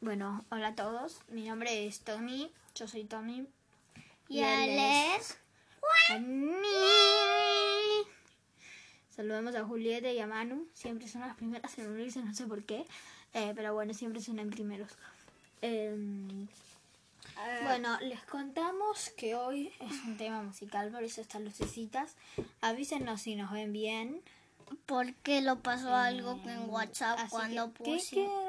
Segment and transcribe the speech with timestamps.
[0.00, 1.20] Bueno, hola a todos.
[1.28, 2.50] Mi nombre es Tommy.
[2.74, 3.46] Yo soy Tommy.
[4.28, 5.38] Y él es
[5.80, 6.52] Juani.
[9.10, 10.66] Saludamos a Julieta y a Manu.
[10.74, 12.86] Siempre son las primeras en unirse, no sé por qué.
[13.34, 14.92] Eh, pero bueno, siempre son primeros.
[15.60, 16.46] Em,
[17.64, 22.14] bueno, les contamos que hoy es un tema musical, por eso están lucecitas.
[22.60, 24.22] Avísenos si nos ven bien.
[24.86, 28.10] porque lo pasó algo en WhatsApp Así cuando que, ¿qué puse.
[28.10, 28.47] quiero?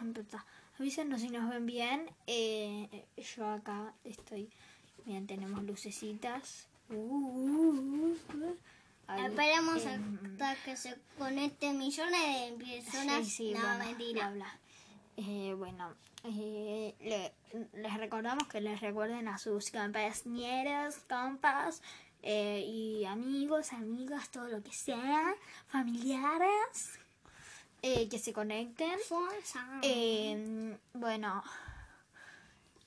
[0.00, 0.42] Empezar.
[0.78, 2.10] Avísenos si nos ven bien.
[2.26, 3.04] Eh,
[3.36, 4.48] yo acá estoy.
[5.04, 6.66] Bien, tenemos lucecitas.
[6.90, 8.56] Uh, uh, uh.
[9.06, 13.24] Ahí, Esperemos em, hasta que se conecten millones de personas.
[13.26, 14.30] Sí, sí, no, bueno, mentira.
[14.30, 14.58] bla, bla.
[15.16, 17.32] Eh, bueno, eh, le-
[17.80, 21.82] les recordamos que les recuerden a sus compañeros, compas
[22.22, 25.34] eh, y amigos, amigas, todo lo que sea,
[25.68, 26.98] familiares,
[27.86, 28.98] eh, que se conecten.
[29.82, 31.44] Em, bueno,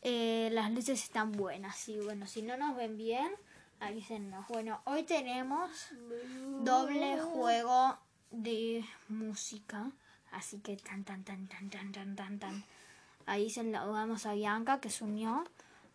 [0.01, 1.87] eh, las luces están buenas.
[1.87, 3.31] Y bueno, si no nos ven bien,
[3.79, 4.47] ahí avísennos.
[4.47, 5.69] Bueno, hoy tenemos
[6.63, 7.95] doble juego
[8.31, 9.91] de música.
[10.31, 12.63] Así que tan, tan, tan, tan, tan, tan, tan, tan.
[13.27, 15.43] Ahí se lo damos a Bianca que se unió.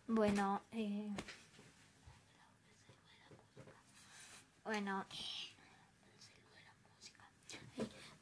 [0.06, 1.08] Bueno, eh,
[4.62, 5.04] bueno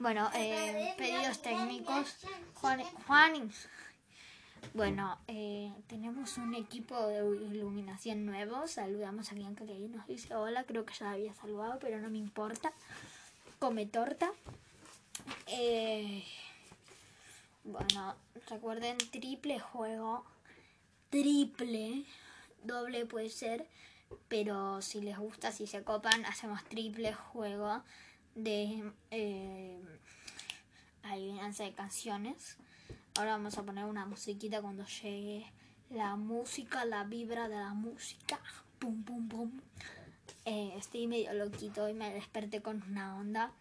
[0.01, 2.17] bueno, eh, pedidos técnicos.
[2.55, 3.51] Juan, Juan,
[4.73, 8.67] bueno, eh, tenemos un equipo de iluminación nuevo.
[8.67, 10.65] Saludamos a Bianca que ahí nos dice hola.
[10.65, 12.73] Creo que ya la había saludado, pero no me importa.
[13.59, 14.33] Come torta.
[15.47, 16.25] Eh,
[17.65, 18.17] bueno,
[18.49, 20.25] recuerden triple juego.
[21.11, 22.07] Triple.
[22.65, 23.67] Doble puede ser.
[24.29, 27.83] Pero si les gusta, si se copan, hacemos triple juego
[28.35, 29.81] de eh,
[31.03, 32.57] adivinanza de canciones.
[33.17, 35.47] Ahora vamos a poner una musiquita cuando llegue
[35.91, 38.39] la música, la vibra de la música.
[38.79, 39.61] Pum, pum, pum.
[40.45, 43.53] Eh, estoy medio loquito y me desperté con una onda.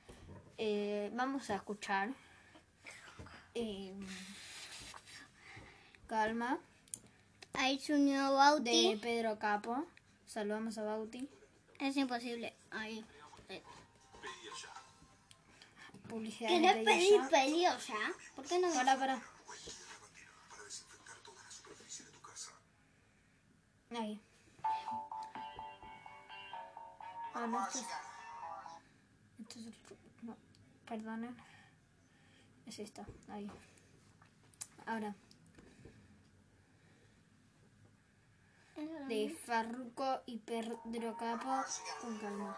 [0.58, 2.12] Eh, vamos a escuchar.
[3.56, 3.94] eh,
[6.08, 6.60] calma.
[7.80, 8.92] Se unió Bauti.
[8.92, 9.86] De Pedro Capo.
[10.26, 11.28] Saludamos a Bauti.
[11.80, 12.54] Es imposible.
[12.72, 13.04] Ahí.
[16.10, 16.50] Publicidad.
[16.50, 17.30] ¿Querés de pedir ella.
[17.30, 18.14] pedido ya?
[18.36, 18.74] ¿Por qué no?
[18.74, 19.22] Para, para.
[23.92, 24.22] Ahí.
[27.34, 27.86] Ah, no, esto es...
[29.40, 29.76] Esto es el...
[30.24, 30.36] No,
[30.86, 31.38] perdonen.
[32.66, 33.50] Es esto, ahí.
[34.86, 35.16] Ahora,
[39.08, 40.82] de Farruko y Pedro
[41.18, 41.64] Capo
[42.02, 42.56] con calma.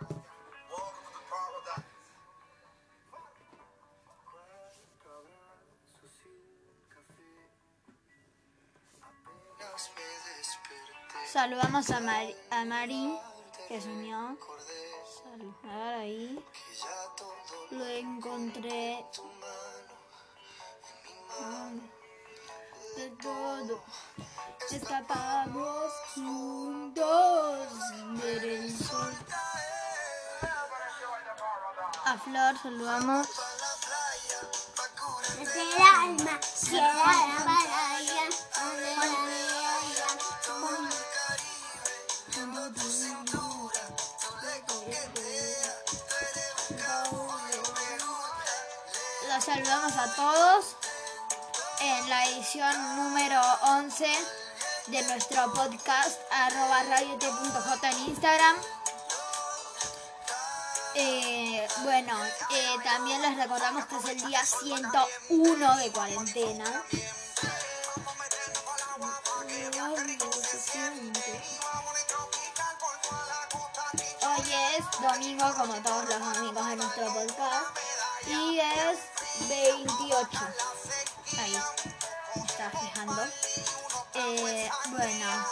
[11.31, 13.17] Saludamos a, Mari, a Mari,
[13.67, 14.37] que se unió.
[15.23, 16.43] Saludar ahí.
[17.71, 19.05] Lo encontré.
[22.97, 23.83] De todo.
[24.69, 27.67] Escapamos juntos.
[28.21, 29.13] Ver el sol.
[32.05, 33.27] A Flor saludamos.
[35.39, 36.39] El alma
[36.69, 36.93] queda
[37.45, 37.70] la
[49.81, 50.75] a todos
[51.79, 54.05] en la edición número 11
[54.87, 58.57] de nuestro podcast arroba radiote.j en Instagram.
[60.93, 62.13] Eh, bueno,
[62.51, 66.83] eh, también les recordamos que es el día 101 de cuarentena.
[74.21, 77.77] Hoy es domingo, como todos los domingos de nuestro podcast.
[78.27, 79.10] Y es
[79.47, 80.39] 28.
[81.39, 81.57] Ahí.
[82.35, 83.23] Me está fijando.
[84.13, 85.45] Eh, bueno.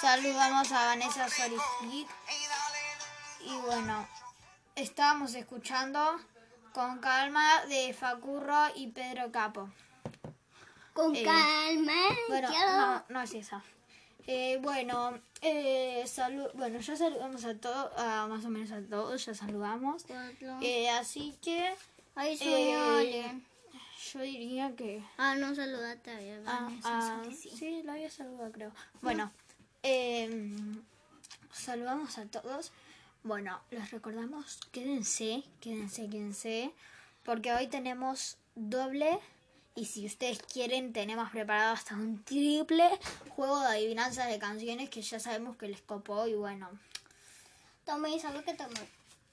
[0.00, 2.08] Saludamos a Vanessa Sorigit.
[3.40, 4.08] Y bueno,
[4.74, 6.18] estábamos escuchando
[6.72, 9.70] con calma de Facurro y Pedro Capo.
[10.92, 11.92] Con Eh, calma.
[12.28, 13.62] Bueno, no, no es esa.
[14.26, 19.24] Eh, bueno, eh, salu- bueno, ya saludamos a todos, a más o menos a todos,
[19.26, 20.04] ya saludamos.
[20.60, 21.74] Eh, así que
[22.14, 23.44] Ahí eh, alguien.
[24.12, 25.02] yo diría que...
[25.16, 27.56] Ah, no saludaste a Ah, Vanessa, ah, sí, sí.
[27.56, 28.72] sí, lo había saludado, creo.
[29.00, 29.32] Bueno,
[29.82, 30.30] eh,
[31.52, 32.72] saludamos a todos.
[33.24, 36.72] Bueno, les recordamos, quédense, quédense, quédense,
[37.24, 39.18] porque hoy tenemos doble
[39.74, 42.88] y si ustedes quieren tenemos preparado hasta un triple
[43.30, 46.68] juego de adivinanzas de canciones que ya sabemos que les copó y bueno.
[47.84, 48.56] Tommy, ¿sabes que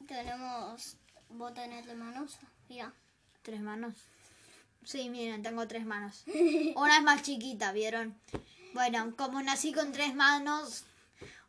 [0.08, 0.96] tenemos
[1.30, 2.38] botones de manos?
[2.68, 2.94] Mira.
[3.44, 3.94] ¿Tres manos?
[4.84, 6.24] Sí, miren, tengo tres manos.
[6.76, 8.18] Una es más chiquita, ¿vieron?
[8.74, 10.84] Bueno, como nací con tres manos,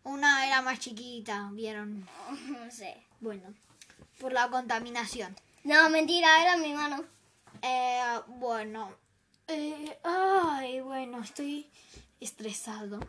[0.02, 2.08] una era más chiquita, ¿vieron?
[2.48, 2.96] No sé.
[3.20, 3.54] Bueno,
[4.18, 5.36] por la contaminación.
[5.64, 7.04] No, mentira, era mi mano.
[7.62, 8.94] Eh, bueno.
[9.48, 11.68] Eh, ay, bueno, estoy
[12.20, 13.00] estresado.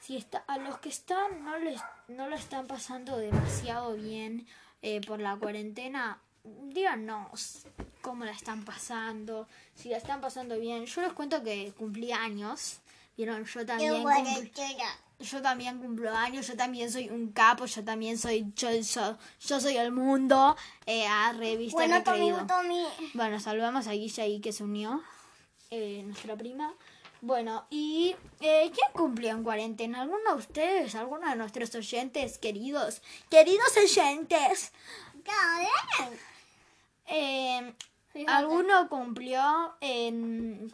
[0.00, 4.46] Si está, a los que están no les no lo están pasando demasiado bien
[4.82, 7.66] eh, por la cuarentena, díganos
[8.00, 10.86] cómo la están pasando, si la están pasando bien.
[10.86, 12.81] Yo les cuento que cumplí años.
[13.16, 14.02] Vieron, yo también
[15.22, 19.60] yo también cumplo años, yo también soy un capo, yo también soy yo, yo, yo
[19.60, 20.56] soy el mundo.
[20.86, 22.32] Eh, a revista Bueno, Tommy.
[22.46, 22.84] Tommy.
[23.14, 25.02] Bueno, saludamos a Guilla ahí que se unió,
[25.70, 26.74] eh, nuestra prima.
[27.20, 30.02] Bueno, ¿y eh, quién cumplió en cuarentena?
[30.02, 30.96] ¿Alguno de ustedes?
[30.96, 33.00] ¿Alguno de nuestros oyentes queridos?
[33.30, 34.72] Queridos oyentes.
[37.06, 37.74] Eh.
[38.26, 40.72] ¿Alguno cumplió en...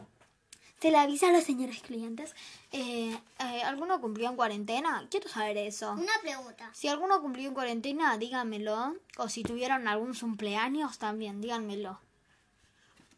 [0.81, 2.33] Se le avisa a los señores clientes.
[2.71, 5.05] Eh, eh, ¿Alguno cumplió en cuarentena?
[5.11, 5.91] Quiero saber eso.
[5.91, 6.69] Una pregunta.
[6.73, 8.95] Si alguno cumplió en cuarentena, díganmelo.
[9.17, 11.99] O si tuvieron algún cumpleaños, también díganmelo.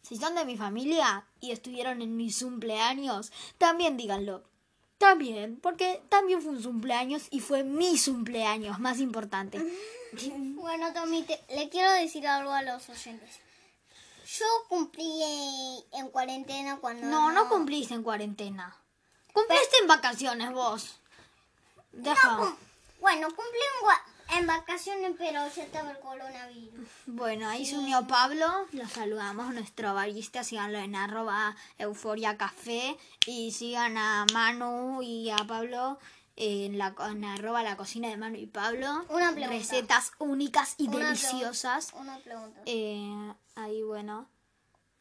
[0.02, 4.44] Si son de mi familia y estuvieron en mis cumpleaños, también díganlo.
[4.98, 9.60] También, porque también fue un cumpleaños y fue mi cumpleaños, más importante.
[10.56, 13.40] Bueno, Tommy, te- le quiero decir algo a los oyentes.
[14.38, 15.71] Yo cumplí
[16.22, 17.08] cuarentena cuando...
[17.08, 18.76] No, no cumpliste en cuarentena.
[19.34, 21.00] Cumpliste en vacaciones vos.
[21.92, 22.56] Deja.
[23.00, 23.60] Bueno, cumplí
[24.38, 26.88] en, vacaciones, pero ya estaba el coronavirus.
[27.08, 32.96] Bueno, ahí se unió Pablo, lo saludamos, nuestro barista, síganlo en arroba euforia café
[33.26, 35.98] y sigan a Manu y a Pablo
[36.36, 39.06] en, la, en arroba la cocina de Manu y Pablo.
[39.10, 39.48] Una pregunta.
[39.48, 41.92] Recetas únicas y Una deliciosas.
[41.94, 42.62] Una pregunta.
[42.68, 44.30] Eh, ahí bueno.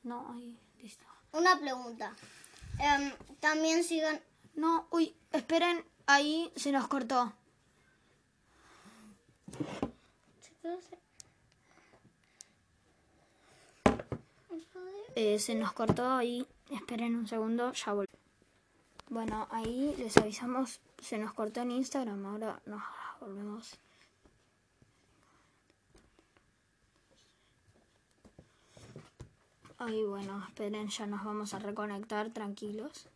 [0.03, 0.59] No, ahí.
[1.33, 2.15] Una pregunta.
[2.79, 4.21] Em, también sigan...
[4.55, 7.33] No, uy, esperen, ahí se nos cortó.
[15.15, 16.47] Eh, se nos cortó ahí.
[16.71, 18.21] Esperen un segundo, ya volvemos.
[19.09, 22.83] Bueno, ahí les avisamos, se nos cortó en Instagram, ahora nos
[23.21, 23.79] volvemos.
[29.81, 33.09] Ahí bueno, esperen, ya nos vamos a reconectar, tranquilos.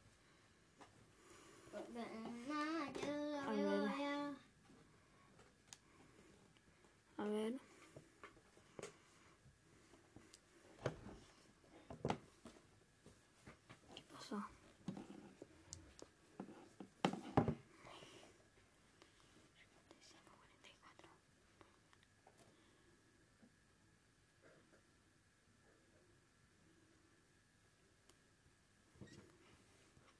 [7.18, 7.52] A ver.
[13.94, 14.42] ¿Qué pasó?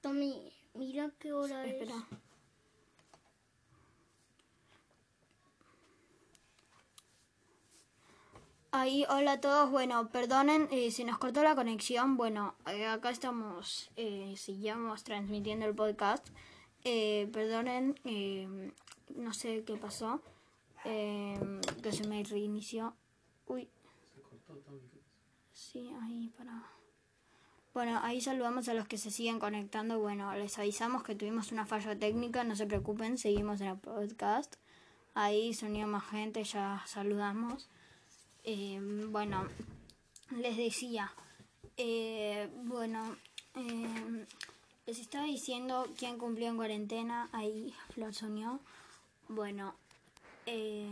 [0.05, 1.73] Tommy, mira qué hora es.
[1.73, 1.95] Espera.
[8.71, 9.71] Ahí, hola a todos.
[9.71, 12.19] Bueno, perdonen, eh, se nos cortó la conexión.
[12.19, 16.29] Bueno, eh, acá estamos, eh, seguimos transmitiendo el podcast.
[16.85, 18.71] Eh, perdonen, eh,
[19.09, 20.21] no sé qué pasó,
[20.85, 21.41] eh,
[21.83, 22.95] que se me reinició.
[23.47, 23.71] Uy.
[25.55, 26.74] Sí, ahí para...
[27.75, 29.99] Bueno, ahí saludamos a los que se siguen conectando.
[29.99, 34.55] Bueno, les avisamos que tuvimos una falla técnica, no se preocupen, seguimos en el podcast.
[35.13, 37.69] Ahí unió más gente, ya saludamos.
[38.45, 38.79] Eh,
[39.09, 39.49] bueno,
[40.31, 41.13] les decía,
[41.77, 43.17] eh, bueno,
[43.57, 44.25] eh,
[44.87, 48.61] les estaba diciendo quién cumplió en cuarentena, ahí Flor unió.
[49.27, 49.75] Bueno,
[50.47, 50.89] eh,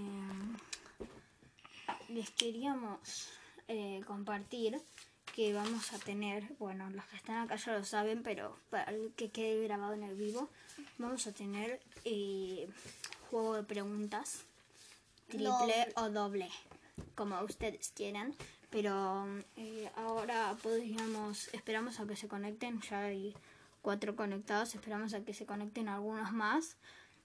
[2.09, 3.29] les queríamos
[3.69, 4.83] eh, compartir
[5.35, 9.13] que vamos a tener, bueno, los que están acá ya lo saben, pero para el
[9.17, 10.49] que quede grabado en el vivo,
[10.99, 12.69] vamos a tener eh,
[13.31, 14.45] juego de preguntas,
[15.29, 15.93] triple Doble.
[15.97, 16.51] o doble,
[17.15, 18.35] como ustedes quieran.
[18.71, 23.35] Pero eh, ahora podríamos, esperamos a que se conecten, ya hay
[23.83, 26.77] cuatro conectados, esperamos a que se conecten algunos más.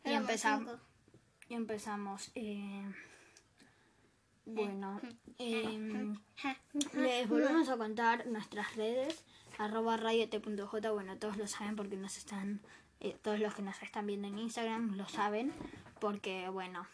[0.03, 0.79] Y cinco.
[1.49, 2.31] Y empezamos.
[2.35, 2.83] eh,
[4.47, 4.99] bueno,
[5.37, 6.17] em,
[6.93, 9.23] les volvemos a contar nuestras redes,
[9.57, 12.61] arroba radiot.j, bueno, todos lo saben porque nos están,
[12.99, 15.51] eh, todos los que nos están viendo en Instagram lo saben,
[15.99, 16.87] porque bueno,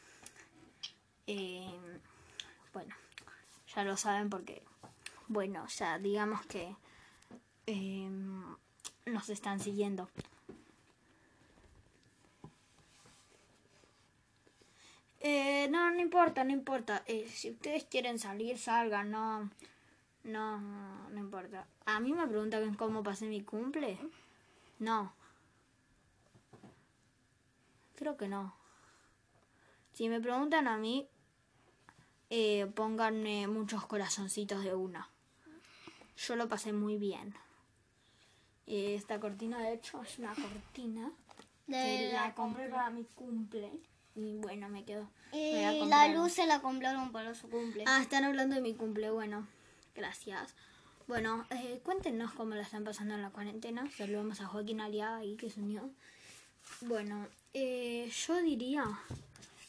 [1.27, 1.79] Eh,
[2.73, 2.93] bueno,
[3.73, 4.61] ya lo saben porque,
[5.29, 6.75] bueno, ya digamos que
[7.65, 8.09] eh,
[9.05, 10.09] nos están siguiendo.
[15.25, 17.01] Eh, no, no importa, no importa.
[17.07, 19.49] Eh, si ustedes quieren salir, salgan, no,
[20.25, 20.59] no,
[21.09, 21.65] no importa.
[21.85, 23.97] A mí me preguntan cómo pasé mi cumple.
[24.79, 25.13] No.
[27.95, 28.53] Creo que no.
[29.93, 31.07] Si me preguntan a mí,
[32.29, 35.09] eh, pónganme muchos corazoncitos de una.
[36.17, 37.33] Yo lo pasé muy bien.
[38.67, 41.13] Eh, esta cortina, de hecho, es una cortina
[41.67, 43.71] De que la la compré para mi cumple.
[44.15, 45.09] Y bueno, me quedó.
[45.31, 47.83] Y me la luz se la compraron para su cumple.
[47.87, 49.09] Ah, están hablando de mi cumple.
[49.09, 49.47] Bueno,
[49.95, 50.53] gracias.
[51.07, 53.89] Bueno, eh, cuéntenos cómo la están pasando en la cuarentena.
[53.97, 55.89] Saludamos a Joaquín Aliaga ahí que se unió.
[56.81, 58.85] Bueno, eh, yo diría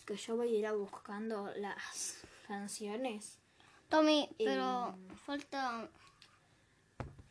[0.06, 3.38] que yo voy a ir a buscando las canciones.
[3.88, 5.88] Tommy, pero falta...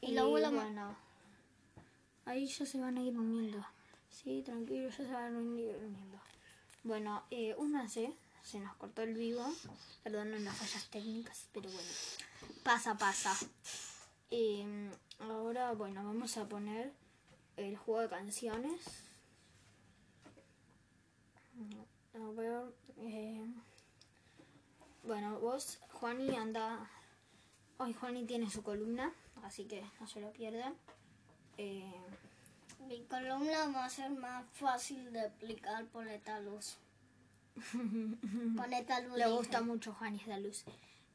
[0.02, 0.98] Y la abuela bueno,
[2.26, 3.66] ahí ya se van a ir uniendo.
[4.10, 6.20] Sí, tranquilo, ya se van a ir uniendo.
[6.84, 8.14] Bueno, eh, únanse.
[8.44, 9.46] Se nos cortó el vivo.
[10.04, 11.90] Perdón las fallas técnicas, pero bueno.
[12.64, 13.34] Pasa, pasa.
[14.32, 16.92] Eh, ahora, bueno, vamos a poner
[17.56, 18.82] el juego de canciones.
[22.14, 22.74] A ver.
[22.98, 23.46] eh,
[25.04, 26.90] bueno, vos, Juani, anda.
[27.78, 29.14] Hoy Juani tiene su columna,
[29.44, 30.76] así que no se lo pierdan.
[31.58, 31.94] Eh,
[32.88, 36.78] Mi columna va a ser más fácil de explicar por esta luz.
[38.58, 39.18] Por esta luz.
[39.18, 39.38] le dije.
[39.38, 40.66] gusta mucho Juani esta luz.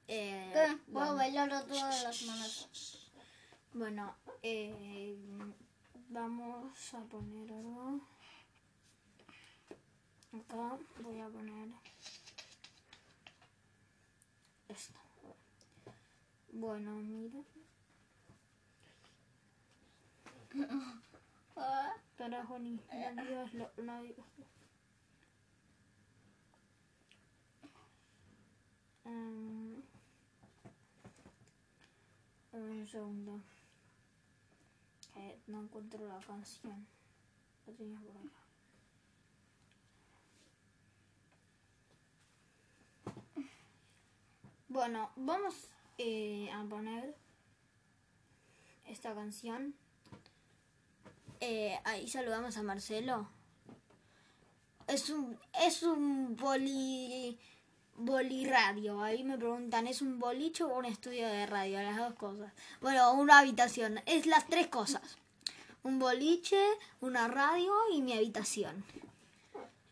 [0.06, 0.76] Eh, ¿Qué?
[0.92, 3.10] Puedo bueno, bailarlo todas las semanas.
[3.72, 5.16] bueno, eh,
[6.08, 8.00] vamos a poner algo.
[10.32, 11.68] Acá voy a poner
[14.68, 15.00] esto.
[16.52, 17.40] Bueno, mira.
[21.58, 23.70] Ah, Para Juani, no digas lo-
[32.58, 33.40] ver, un segundo.
[35.16, 36.86] Eh, no encuentro la canción.
[37.66, 38.28] La tenía por acá.
[44.68, 47.16] Bueno, vamos eh, a poner
[48.86, 49.74] esta canción.
[51.40, 53.28] Eh, ahí saludamos a Marcelo.
[54.86, 57.38] Es un, es un boli,
[57.96, 59.02] boli radio.
[59.02, 61.82] Ahí me preguntan, ¿es un boliche o un estudio de radio?
[61.82, 62.52] Las dos cosas.
[62.80, 64.00] Bueno, una habitación.
[64.06, 65.18] Es las tres cosas.
[65.82, 66.62] Un boliche,
[67.00, 68.84] una radio y mi habitación.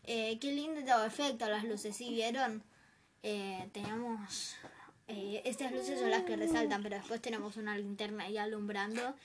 [0.03, 2.63] Eh, qué lindo todo efecto, las luces, ¿sí vieron?
[3.23, 4.55] Eh, tenemos...
[5.07, 9.15] eh, estas luces son las que resaltan, pero después tenemos una linterna ahí alumbrando.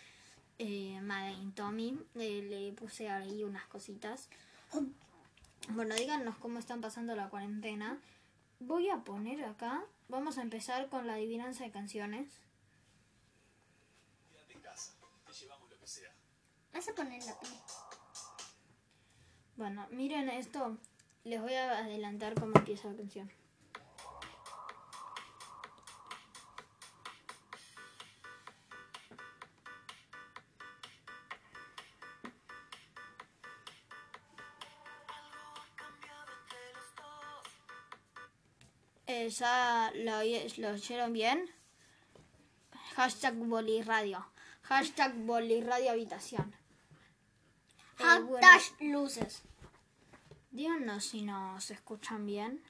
[0.65, 1.99] Eh, Made in Tommy.
[2.15, 4.29] Eh, le puse ahí unas cositas.
[5.71, 7.99] Bueno, díganos cómo están pasando la cuarentena.
[8.61, 9.83] Voy a poner acá.
[10.09, 12.29] Vamos a empezar con la adivinanza de canciones.
[16.73, 17.49] Vas a poner la pi.
[19.57, 20.79] Bueno, miren esto.
[21.25, 23.42] Les voy a adelantar cómo empieza la canción.
[39.15, 40.23] Eh, ¿Ya lo,
[40.63, 41.45] lo oyeron bien?
[42.97, 44.25] Hashtag Boliradio.
[44.63, 46.55] Hashtag Boliradio Habitación.
[47.99, 49.43] Eh, bueno, Hashtag luces.
[50.51, 52.63] díganos si nos escuchan bien.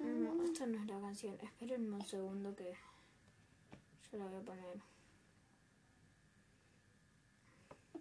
[0.00, 1.38] No, esta no es la canción.
[1.40, 2.76] Esperen un segundo que
[4.10, 4.78] yo la voy a poner.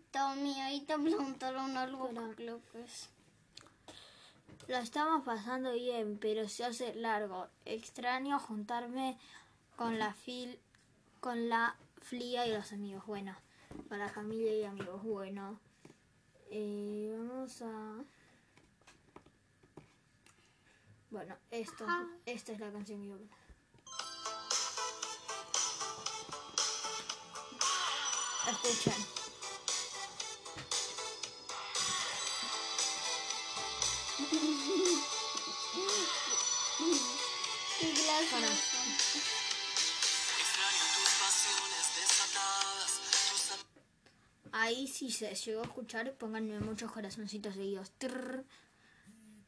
[0.09, 2.27] Tommy, ahí te preguntaron algo Espera.
[2.29, 3.09] que creo que es.
[4.68, 7.48] Lo estamos pasando bien, pero se hace largo.
[7.66, 9.18] Extraño juntarme
[9.76, 10.60] con la fil,
[11.20, 13.06] con la flia y los amigos.
[13.06, 13.36] Bueno,
[13.88, 15.04] con la familia y amigos.
[15.04, 15.60] Bueno,
[16.50, 18.04] eh, vamos a.
[21.10, 21.86] Bueno, esto,
[22.26, 23.18] esta es la canción que yo.
[28.50, 29.16] Escuchen.
[34.29, 34.38] Qué
[44.51, 47.91] Ahí si se llegó a escuchar, pónganme muchos corazoncitos seguidos.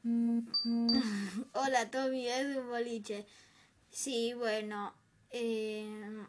[1.54, 3.26] Hola Tommy, es un boliche.
[3.90, 4.94] Sí, bueno.
[5.32, 6.26] eh,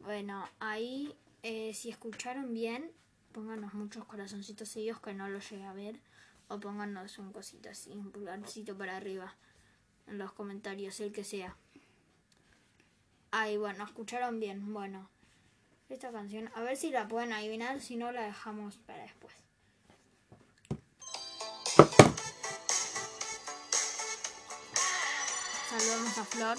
[0.00, 2.92] bueno, ahí, eh, si escucharon bien,
[3.32, 6.00] pónganos muchos corazoncitos seguidos que no los llegué a ver.
[6.48, 9.34] O pónganos un cosito así, un pulgarcito para arriba.
[10.06, 11.56] En los comentarios, el que sea.
[13.32, 14.72] Ahí, bueno, escucharon bien.
[14.72, 15.10] Bueno,
[15.88, 19.34] esta canción, a ver si la pueden adivinar, si no la dejamos para después.
[25.68, 26.58] Saludamos a Flor.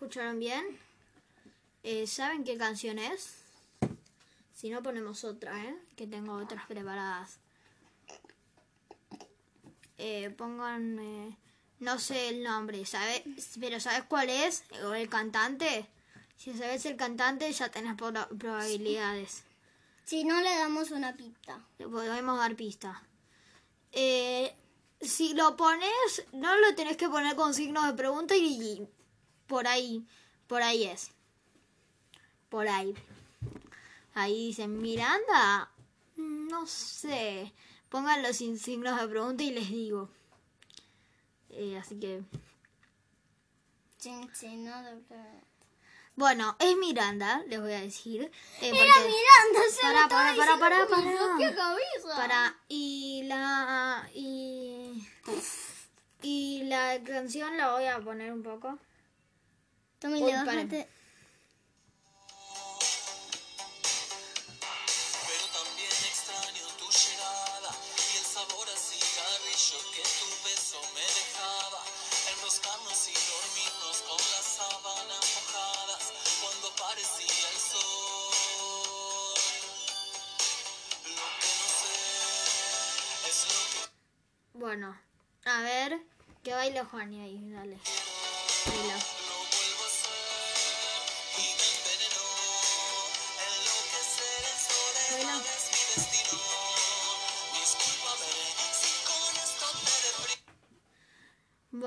[0.00, 0.64] Escucharon bien.
[1.82, 3.34] Eh, ¿Saben qué canción es?
[4.54, 5.76] Si no, ponemos otra, ¿eh?
[5.94, 7.38] Que tengo otras preparadas.
[9.98, 11.36] Eh, pongan,
[11.80, 13.22] no sé el nombre, ¿sabes?
[13.60, 14.64] Pero ¿sabes cuál es?
[14.84, 15.86] ¿O el cantante?
[16.38, 19.42] Si sabes el cantante, ya tenés proba- probabilidades.
[20.06, 21.62] Si no le damos una pista.
[21.78, 23.02] Le podemos dar pista.
[23.92, 24.54] Eh,
[25.02, 28.88] si lo pones, no lo tenés que poner con signos de pregunta y
[29.50, 30.06] por ahí,
[30.46, 31.10] por ahí es.
[32.48, 32.94] Por ahí.
[34.14, 35.70] Ahí dicen Miranda.
[36.16, 37.52] No sé.
[37.88, 40.08] Pónganlo sin signos de pregunta y les digo.
[41.50, 42.22] Eh, así que,
[43.98, 45.44] Sin signo de pregunta.
[46.14, 48.30] bueno, es Miranda, les voy a decir.
[48.60, 51.54] Eh, Mira, porque- Miranda, se Para, para, para, para, para.
[51.56, 52.16] cabeza.
[52.16, 55.08] Para y la y
[56.22, 58.78] y la canción la voy a poner un poco.
[60.00, 60.88] Tommy, Uy, le bajaste.
[65.28, 67.70] Pero también extraño tu llegada
[68.14, 71.84] y el sabor a cigarrillo que tu beso me dejaba.
[72.32, 76.02] Enroscarnos y dormirnos con las sábanas mojadas
[76.40, 79.36] cuando parecía el sol.
[81.04, 81.96] Lo que no sé
[83.28, 84.98] es lo que Bueno,
[85.44, 86.00] a ver,
[86.42, 87.78] que baile Juani ahí, dale.
[88.64, 89.09] Baila.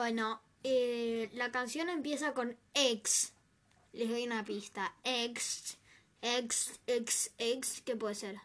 [0.04, 3.32] Bueno, eh, la canción empieza con ex.
[3.94, 4.94] Les doy una pista.
[5.06, 5.78] Ex,
[6.22, 8.36] ex, ex, ex, ¿qué puede ser?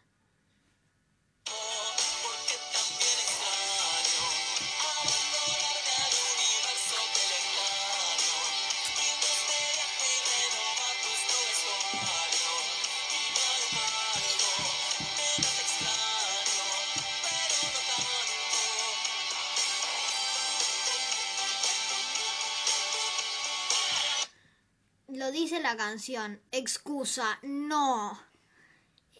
[25.48, 26.40] Dice la canción.
[26.52, 28.20] Excusa, no.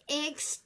[0.06, 0.62] Ex.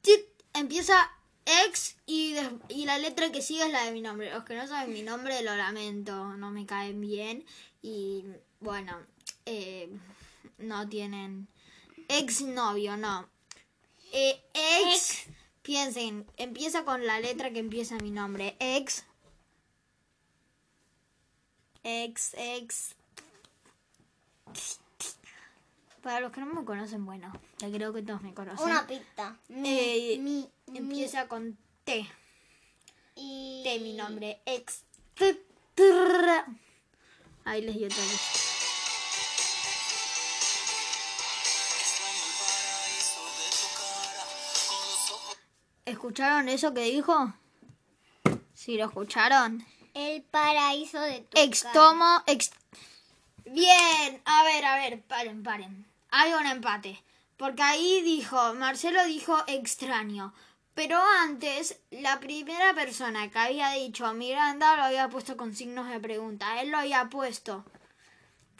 [0.00, 1.10] tit, Empieza
[1.44, 4.30] ex y, des- y la letra que sigue es la de mi nombre.
[4.30, 7.44] Los que no saben mi nombre lo lamento, no me caen bien.
[7.82, 8.24] Y
[8.60, 8.98] bueno,
[9.46, 9.90] eh,
[10.58, 11.48] no tienen
[12.08, 13.28] ex novio, no.
[14.12, 15.24] Eh, ex,
[15.62, 18.56] piensen, empieza con la letra que empieza mi nombre.
[18.58, 19.04] Ex.
[21.82, 22.94] Ex, ex.
[26.02, 28.64] Para los que no me conocen, bueno, ya creo que todos me conocen.
[28.66, 29.36] Una pista.
[29.48, 32.06] Mi, Eh, mi, Empieza con T.
[33.14, 33.60] y...
[33.64, 34.40] T, mi nombre.
[34.46, 34.82] Ex.
[37.44, 38.20] Ahí les dio otra vez.
[45.84, 47.32] ¿Escucharon eso que dijo?
[48.54, 49.64] Sí, lo escucharon.
[49.94, 51.72] El paraíso de tu Ex cara.
[51.74, 52.22] tomo.
[52.26, 52.50] Ex...
[53.44, 55.86] Bien, a ver, a ver, paren, paren.
[56.10, 57.02] Hay un empate.
[57.36, 60.32] Porque ahí dijo, Marcelo dijo extraño.
[60.74, 66.00] Pero antes, la primera persona que había dicho Miranda lo había puesto con signos de
[66.00, 66.62] pregunta.
[66.62, 67.64] Él lo había puesto.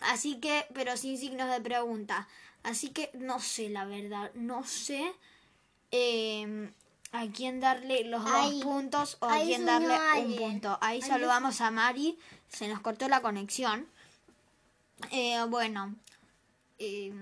[0.01, 2.29] Así que, pero sin signos de pregunta.
[2.65, 4.31] Así que no sé, la verdad.
[4.35, 5.13] No sé
[5.91, 6.71] eh,
[7.13, 8.55] a quién darle los Ahí.
[8.55, 10.79] dos puntos o a quién darle un punto.
[10.81, 12.19] Ahí Ahí saludamos a Mari.
[12.49, 13.87] Se nos cortó la conexión.
[15.11, 15.95] Eh, bueno.
[16.79, 17.13] eh,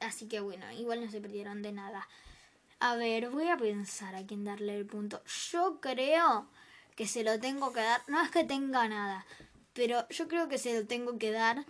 [0.00, 2.08] así que bueno, igual no se perdieron de nada.
[2.80, 5.22] A ver, voy a pensar a quién darle el punto.
[5.50, 6.48] Yo creo
[6.96, 8.02] que se lo tengo que dar.
[8.08, 9.24] No es que tenga nada,
[9.72, 11.64] pero yo creo que se lo tengo que dar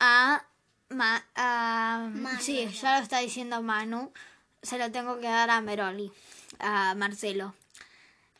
[0.00, 0.44] a.
[0.88, 2.40] Ma- a Manu.
[2.40, 4.12] sí, ya lo está diciendo Manu.
[4.60, 6.10] se lo tengo que dar a Meroli,
[6.58, 7.54] a Marcelo.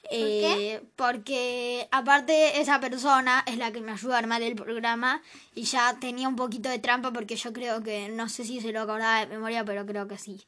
[0.08, 0.72] Qué?
[0.74, 5.22] Eh, Porque aparte esa persona es la que me ayuda a armar el programa
[5.54, 8.72] y ya tenía un poquito de trampa porque yo creo que, no sé si se
[8.72, 10.44] lo acordaba de memoria, pero creo que sí.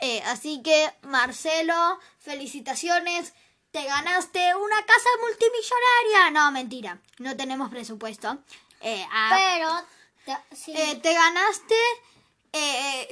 [0.00, 3.34] Eh, así que, Marcelo, felicitaciones.
[3.72, 6.30] Te ganaste una casa multimillonaria.
[6.30, 6.98] No, mentira.
[7.18, 8.38] No tenemos presupuesto.
[8.80, 10.72] Eh, ah, Pero, te- sí.
[10.74, 11.74] eh, te ganaste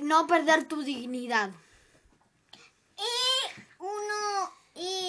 [0.02, 1.50] no perder tu dignidad.
[2.96, 5.05] y uno, y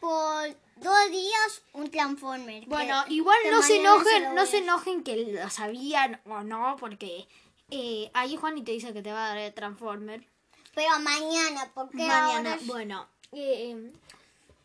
[0.00, 2.64] por dos días un Transformer.
[2.66, 7.28] Bueno, igual no se enojen, no se enojen que lo sabían o no, porque
[7.70, 10.26] eh, ahí Juan te dice que te va a dar el Transformer.
[10.74, 13.92] Pero mañana, porque Mañana, ahora es- bueno, eh,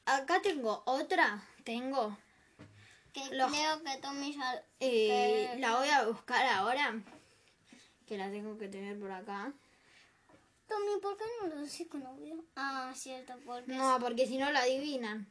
[0.06, 2.18] acá tengo otra, tengo,
[3.14, 4.64] que los- creo que Tommy ya...
[4.80, 7.02] eh, que- la voy a buscar ahora,
[8.08, 9.52] que la tengo que tener por acá.
[10.68, 12.44] Tommy, ¿por qué no lo decís con audio?
[12.56, 13.74] Ah, cierto, porque...
[13.74, 15.28] No, porque si no la adivinan.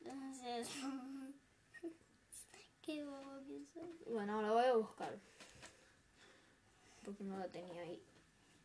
[0.00, 0.68] Entonces...
[2.82, 3.98] Qué bobo que soy.
[4.12, 5.18] Bueno, la voy a buscar.
[7.04, 8.00] Porque no la tenía ahí.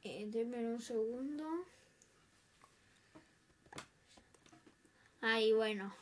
[0.03, 1.43] Eh, denme un segundo.
[5.21, 5.93] Ahí, bueno.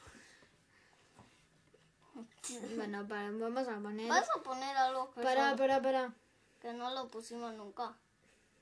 [2.76, 4.10] Bueno, para, vamos a poner...
[4.10, 6.14] ¿Vas a poner algo que, Para, para, para.
[6.60, 7.96] que no lo pusimos nunca?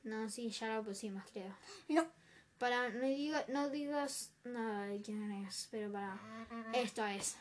[0.07, 1.53] No, sí, ya lo pusimos, creo.
[1.89, 2.07] No.
[2.57, 6.19] Para, no, diga, no digas nada de quién es, pero para.
[6.73, 7.35] Esto es.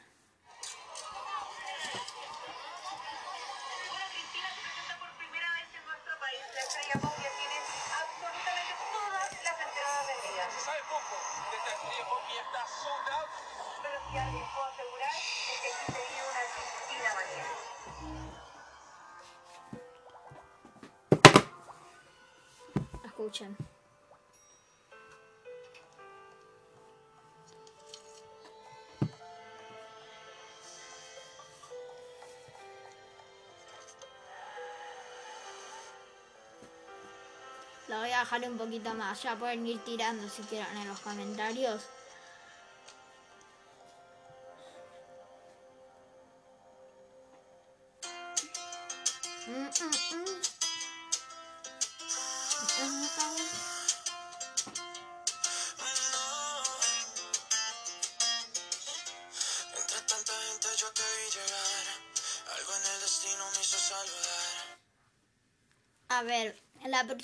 [37.89, 39.23] Lo voy a dejar un poquito más.
[39.23, 41.83] Ya pueden ir tirando si quieren en los comentarios.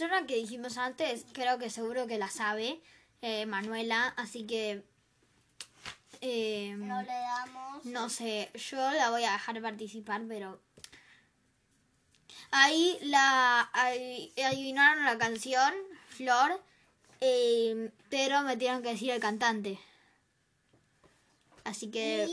[0.03, 2.81] Persona que dijimos antes, creo que seguro que la sabe,
[3.23, 4.83] eh, Manuela, así que...
[6.21, 7.85] eh, No le damos...
[7.85, 10.61] no sé, yo la voy a dejar participar, pero...
[12.51, 15.73] Ahí la ahí- adivinaron la canción,
[16.11, 16.61] Flor,
[17.21, 19.79] eh, pero me tienen que decir el cantante.
[21.65, 22.29] Así que...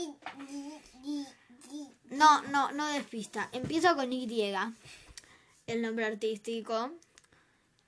[2.10, 3.48] No, no, no despista.
[3.52, 4.26] Empieza con Y,
[5.68, 6.90] el nombre artístico.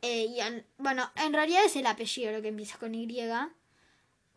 [0.02, 3.06] Eh, y bueno, en realidad es el apellido lo que empieza con Y.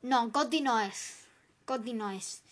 [0.04, 1.26] No, Coti no es.
[1.66, 2.44] Coti no es.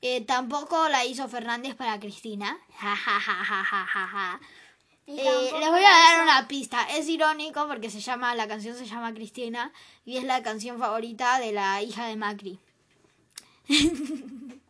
[0.00, 2.58] Eh, tampoco la hizo Fernández para Cristina.
[2.80, 4.40] Ja, ja, ja,
[5.06, 6.82] Eh, les voy a dar una pista.
[6.96, 9.72] Es irónico porque se llama, la canción se llama Cristina
[10.04, 12.58] y es la canción favorita de la hija de Macri.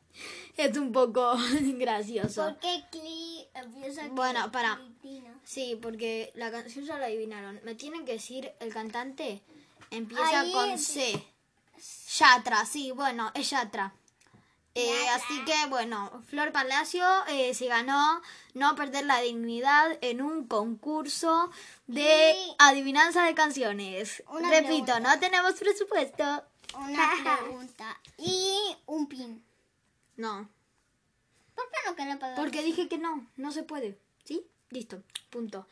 [0.56, 2.44] es un poco gracioso.
[2.44, 4.76] ¿Por qué Cli empieza Bueno, para.
[4.76, 5.34] Cristina?
[5.44, 7.60] Sí, porque la canción ya la adivinaron.
[7.64, 9.42] Me tienen que decir el cantante.
[9.90, 11.26] Empieza Ahí con es- C.
[12.18, 13.92] Yatra, sí, bueno, es Yatra.
[14.74, 15.14] Eh, Yatra.
[15.16, 18.22] así que bueno, Flor Palacio eh, se ganó
[18.54, 21.50] no perder la dignidad en un concurso
[21.86, 24.22] de adivinanza de canciones.
[24.28, 25.00] Una Repito, pregunta.
[25.00, 26.24] no tenemos presupuesto.
[26.78, 27.10] Una
[27.40, 28.00] pregunta.
[28.16, 29.44] Y un pin.
[30.22, 30.48] No,
[31.56, 32.37] ¿Por qué no querés pagar?
[32.37, 33.98] porque dije que no, no se puede.
[34.22, 34.46] ¿Sí?
[34.70, 35.66] Listo, punto.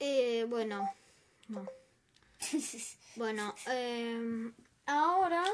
[0.00, 0.92] Eh, bueno,
[1.48, 1.64] no.
[3.16, 4.50] Bueno, eh,
[4.86, 5.44] ahora,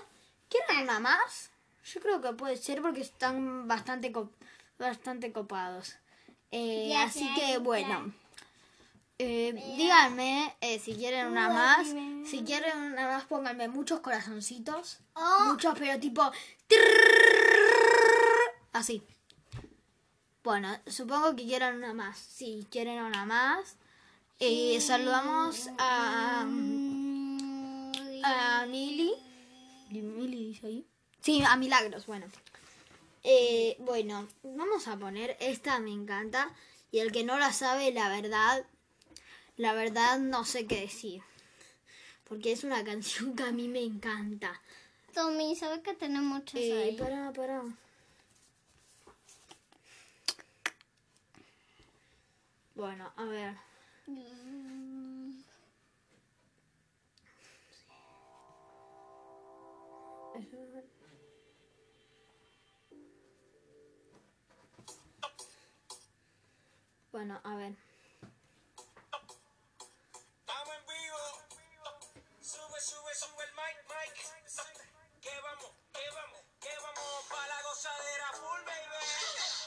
[0.49, 1.51] ¿quieren una más?
[1.85, 4.13] Yo creo que puede ser porque están bastante,
[4.79, 5.97] bastante copados.
[6.51, 8.13] Eh, Ya así que, bueno,
[9.19, 11.89] eh, díganme eh, si quieren una más.
[12.29, 14.99] Si quieren una más, pónganme muchos corazoncitos.
[15.15, 15.45] Oh.
[15.47, 16.31] Muchos, pero tipo...
[18.77, 19.03] Así.
[20.45, 22.19] Bueno, supongo que quieren una más.
[22.19, 23.77] Si quieren una más.
[24.39, 26.43] Eh, saludamos a,
[28.23, 28.67] a.
[28.67, 29.15] ¿Mili
[29.91, 30.87] dice ahí?
[31.23, 32.27] Sí, a Milagros, bueno.
[33.25, 36.51] Eh, bueno, vamos a poner esta, me encanta.
[36.93, 38.65] Y el que no la sabe, la verdad,
[39.57, 41.23] la verdad no sé qué decir.
[42.29, 44.61] porque es una canción que a mí me encanta.
[45.15, 46.97] Tommy, ¿sabes que tenemos muchos Eh, ahí?
[46.97, 47.63] pará, pará.
[52.77, 53.57] Bueno, a ver.
[67.13, 67.75] Bueno, a ver.
[70.41, 71.17] Estamos en vivo.
[72.43, 74.13] Sube, sube, sube el mic, mic.
[75.23, 79.66] Que vamos, que vamos, que vamos pa' la gozadera full, baby.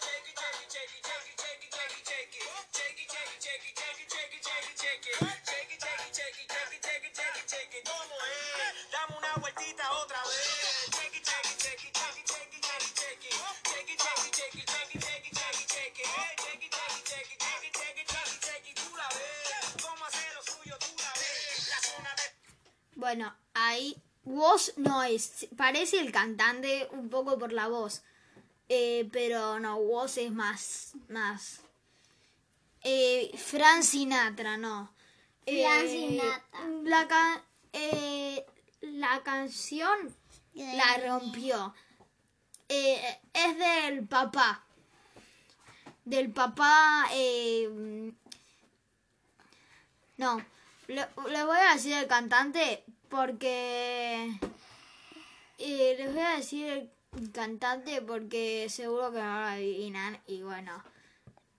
[23.09, 28.03] Bueno, ahí Woz no es, parece el cantante un poco por la voz,
[28.67, 31.61] eh, pero no, Woz es más, más.
[32.83, 34.93] Eh, Fran Sinatra, no.
[35.47, 36.43] Eh, Fran Sinatra.
[36.83, 37.43] La, ca-
[37.73, 38.45] eh,
[38.81, 40.15] la canción
[40.53, 41.73] la rompió.
[42.67, 44.63] Eh, es del papá.
[46.05, 47.07] Del papá.
[50.17, 50.45] no,
[50.87, 54.39] le, le voy a decir el cantante porque...
[55.57, 60.83] eh, les voy a decir el cantante porque seguro que no lo adivinan y bueno.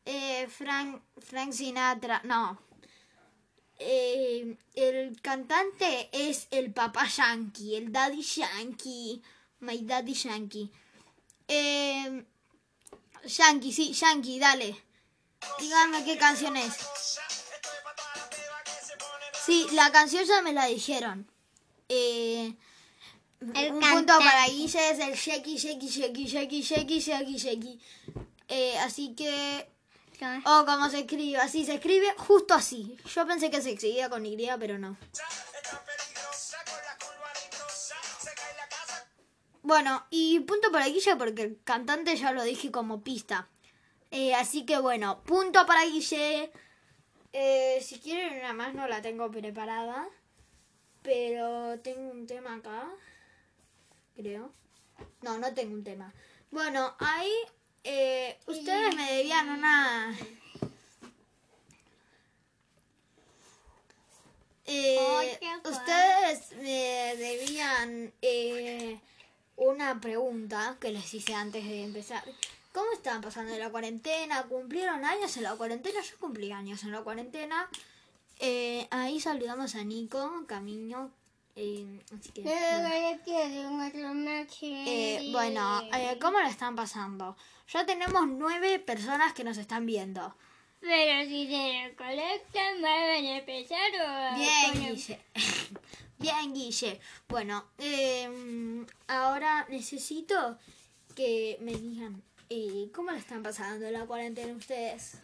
[0.05, 2.59] Eh, Frank, Frank Sinatra, no.
[3.79, 9.23] Eh, el cantante es el papá Yankee, el Daddy Yankee,
[9.61, 10.71] my Daddy Yankee.
[11.49, 12.25] Eh,
[13.25, 14.77] Yankee, sí, Yankee, dale.
[15.59, 16.75] Díganme qué canción es.
[19.45, 21.30] Sí, la canción ya me la dijeron.
[21.93, 22.55] Eh,
[23.55, 27.81] El un punto para Guille es el shakey, shakey, shakey, shakey, shakey, shakey, shakey.
[28.49, 29.69] Eh, así que...
[30.45, 32.97] O como se escribe, así se escribe, justo así.
[33.13, 34.97] Yo pensé que se escribía con Y, pero no.
[39.63, 43.49] Bueno, y punto para Guille porque el cantante ya lo dije como pista.
[44.11, 46.53] Eh, así que bueno, punto para Guille.
[47.33, 50.09] Eh, si quieren una más no la tengo preparada.
[51.03, 52.89] Pero tengo un tema acá.
[54.17, 54.53] Creo.
[55.23, 56.13] No, no tengo un tema.
[56.51, 57.33] Bueno, ahí
[57.85, 60.19] eh, ustedes me debían una...
[64.67, 69.01] Eh, ustedes me debían eh,
[69.57, 72.23] una pregunta que les hice antes de empezar.
[72.73, 74.45] ¿Cómo estaban pasando la cuarentena?
[74.45, 76.01] ¿Cumplieron años en la cuarentena?
[76.03, 77.69] Yo cumplí años en la cuarentena.
[78.41, 81.11] Eh, ahí saludamos a Nico, Camino.
[81.57, 82.89] eh, así que, bueno.
[84.63, 87.37] Eh, bueno, eh, ¿cómo la están pasando?
[87.73, 90.35] Ya tenemos nueve personas que nos están viendo.
[90.81, 94.37] Pero si se recolectan, van a empezar o...
[94.37, 95.21] Bien, Guille.
[96.19, 96.99] Bien, Guille.
[97.29, 100.59] Bueno, eh, ahora necesito
[101.15, 105.19] que me digan eh, cómo la están pasando la cuarentena ustedes.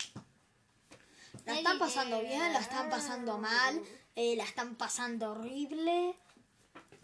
[1.46, 2.52] ¿La están pasando bien?
[2.52, 3.82] ¿La están pasando mal?
[4.16, 6.16] Eh, ¿La están pasando horrible?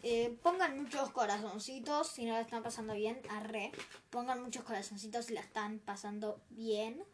[0.03, 3.21] Eh, pongan muchos corazoncitos si no la están pasando bien.
[3.31, 3.71] Arre.
[4.11, 7.05] Pongan muchos corazoncitos si la están pasando bien.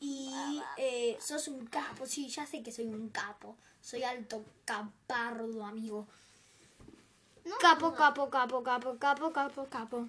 [0.00, 3.56] Y eh, sos un capo, sí, ya sé que soy un capo.
[3.80, 6.08] Soy alto capardo, amigo.
[7.60, 10.08] Capo, capo, capo, capo, capo, capo, capo.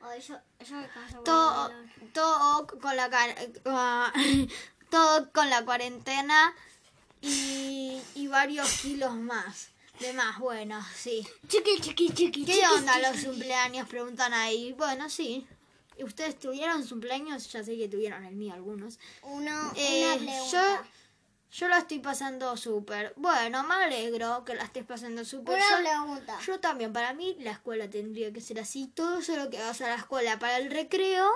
[0.00, 1.70] Ay, yo, yo me caso con Todo,
[2.12, 3.34] todo con la car-
[3.66, 4.12] ah,
[4.90, 6.54] todo con la cuarentena
[7.20, 9.68] y, y varios kilos más.
[10.00, 11.26] De más, bueno, sí.
[11.48, 13.06] Chiqui, chiqui, chiqui, ¿Qué chiqui, onda chiqui.
[13.16, 13.88] los cumpleaños?
[13.88, 14.72] Preguntan ahí.
[14.74, 15.46] Bueno, sí.
[15.98, 17.50] ¿Ustedes tuvieron cumpleaños?
[17.50, 18.98] Ya sé que tuvieron el mío algunos.
[19.22, 20.84] Uno, Eh, una yo,
[21.50, 23.14] yo la estoy pasando súper.
[23.16, 25.56] Bueno, me alegro que la estés pasando súper.
[25.56, 26.38] Una Yo- pregunta.
[26.46, 28.88] Yo también, para mí la escuela tendría que ser así.
[28.88, 31.26] Todo solo que vas a la escuela para el recreo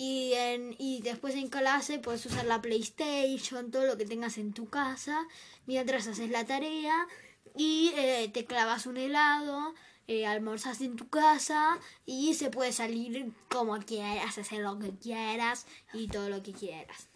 [0.00, 4.52] y, en, y después en clase puedes usar la PlayStation, todo lo que tengas en
[4.52, 5.26] tu casa,
[5.66, 7.08] mientras haces la tarea
[7.56, 9.74] y eh, te clavas un helado,
[10.06, 15.66] eh, almorzas en tu casa y se puede salir como quieras, hacer lo que quieras
[15.92, 17.08] y todo lo que quieras.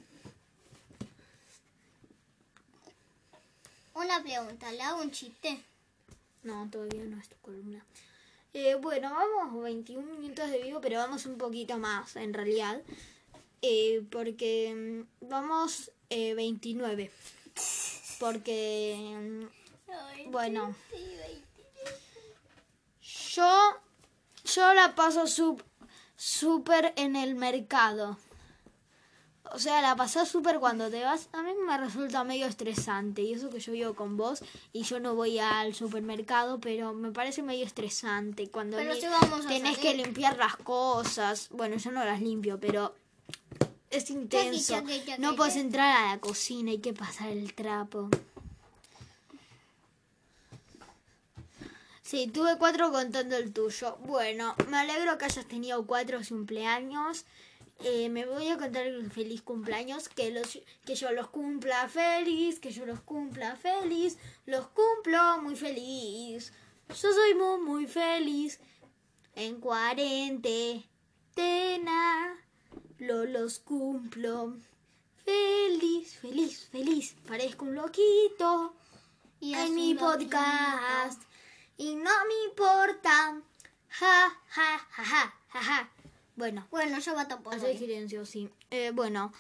[3.95, 5.62] Una pregunta, le hago un chiste.
[6.42, 7.85] No, todavía no es tu columna.
[8.55, 12.83] Eh, bueno, vamos 21 minutos de vivo, pero vamos un poquito más en realidad.
[13.62, 17.11] Eh, porque mm, vamos eh, 29.
[18.19, 19.49] Porque
[19.88, 20.75] mm, Bueno,
[23.01, 23.81] yo,
[24.45, 25.25] yo la paso
[26.17, 28.19] súper en el mercado.
[29.55, 31.29] O sea, la pasás súper cuando te vas.
[31.33, 33.21] A mí me resulta medio estresante.
[33.23, 37.12] Y eso que yo vivo con vos y yo no voy al supermercado, pero me
[37.12, 38.49] parece medio estresante.
[38.49, 41.49] Cuando Pero vamos tenés que limpiar las cosas.
[41.51, 42.95] Bueno, yo no las limpio, pero
[43.91, 44.83] es intenso.
[45.19, 48.09] No puedes entrar a la cocina, hay que pasar el trapo.
[52.01, 53.99] Sí, tuve cuatro contando el tuyo.
[54.05, 57.27] Bueno, me alegro que hayas tenido cuatro cumpleaños.
[57.85, 62.61] Eh, me voy a contar el feliz cumpleaños, que, los, que yo los cumpla feliz,
[62.61, 66.53] que yo los cumpla feliz, los cumplo muy feliz.
[66.88, 68.61] Yo soy muy, muy feliz.
[69.35, 70.87] En cuarentena,
[72.99, 74.55] lo los cumplo.
[75.25, 77.16] Feliz, feliz, feliz.
[77.27, 78.75] Parezco un loquito
[79.40, 80.07] Y en un mi loquito.
[80.07, 81.23] podcast.
[81.79, 83.40] Y no me importa.
[83.88, 85.90] Ja, ja, ja, ja, ja, ja.
[86.37, 88.49] Bueno, Bueno, yo voto por hacer silencio, sí.
[88.71, 89.33] Eh, bueno,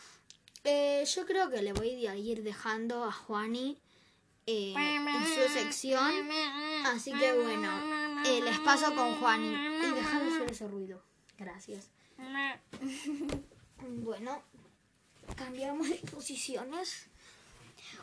[0.64, 3.78] eh, yo creo que le voy a ir dejando a Juani
[4.46, 6.12] eh, en su sección.
[6.86, 9.48] Así que bueno, eh, les paso con Juani.
[9.48, 11.02] Y dejad de hacer ese ruido.
[11.38, 11.90] Gracias.
[13.84, 14.40] Bueno,
[15.34, 17.08] cambiamos de posiciones.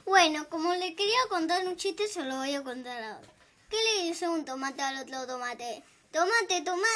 [0.05, 3.29] Bueno, como le quería contar un chiste, se lo voy a contar ahora.
[3.69, 5.81] ¿Qué le dice un tomate al otro tomate?
[6.11, 6.87] Tomate, toma,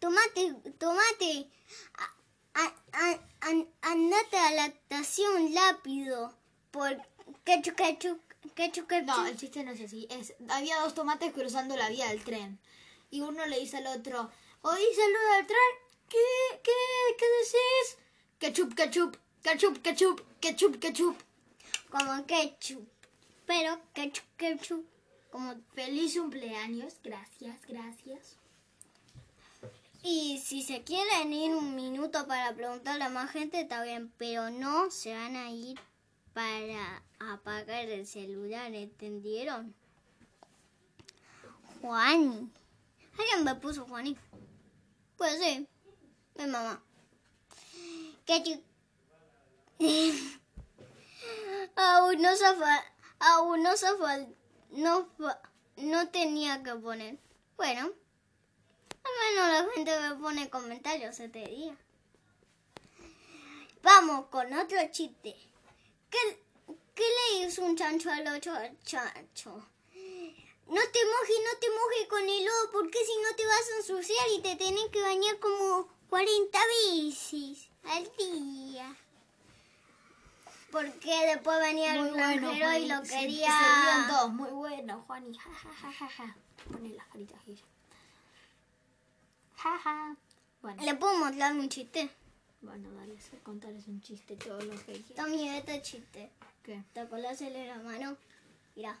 [0.00, 1.48] tomate, tomate.
[1.94, 2.14] A-
[2.60, 6.34] a- a- an- andate a la estación rápido.
[6.70, 6.96] Por
[7.44, 8.20] ketchup, ketchup,
[8.54, 9.06] ketchup, ketchup.
[9.06, 10.06] No, el chiste no es así.
[10.10, 12.58] Es, había dos tomates cruzando la vía del tren.
[13.10, 14.30] Y uno le dice al otro,
[14.62, 15.58] ¿oís el ruido del tren?
[16.08, 16.18] ¿Qué,
[16.62, 16.72] qué,
[17.18, 17.96] qué decís?
[18.38, 21.16] Ketchup, ketchup, ketchup, ketchup, ketchup, ketchup.
[21.90, 22.86] Como ketchup.
[23.46, 24.86] Pero ketchup, ketchup.
[25.30, 28.37] Como Feliz cumpleaños, gracias, gracias.
[30.02, 34.50] Y si se quieren ir un minuto para preguntarle a más gente, está bien, pero
[34.50, 35.78] no se van a ir
[36.32, 39.74] para apagar el celular, ¿entendieron?
[41.80, 42.50] Juani.
[43.18, 44.16] Alguien me puso Juani.
[45.16, 45.66] Pues sí,
[46.36, 46.80] mi mamá.
[48.24, 48.62] Que chi-
[51.76, 52.84] aún no zafa,
[53.18, 53.70] aún no
[54.70, 55.40] no, fa-
[55.76, 57.18] no tenía que poner.
[57.56, 57.90] Bueno,
[59.20, 61.76] menos la gente me pone comentarios este día.
[63.82, 65.36] Vamos con otro chiste.
[66.10, 66.42] ¿Qué,
[66.94, 68.52] qué le hizo un chancho al otro
[68.84, 69.68] chancho?
[70.68, 73.76] No te mojes, no te mojes con el lodo porque si no te vas a
[73.78, 76.58] ensuciar y te tenés que bañar como 40
[76.92, 78.96] veces al día.
[80.70, 83.48] Porque después venía el granjero y lo quería...
[83.48, 85.38] Se todos, muy bueno, Juani.
[85.38, 86.36] Ja, ja, ja, ja, ja.
[86.70, 87.64] Pone las caritas ella.
[89.62, 90.16] Ja, ja.
[90.62, 92.10] Bueno, ¿Le puedo mostrar mi chiste?
[92.60, 95.14] bueno, dale, sé contarles un chiste todo lo que quieras.
[95.14, 96.30] Tommy, este chiste.
[96.62, 96.82] ¿Qué?
[96.92, 98.16] Te colásele la mano.
[98.74, 98.98] Mira.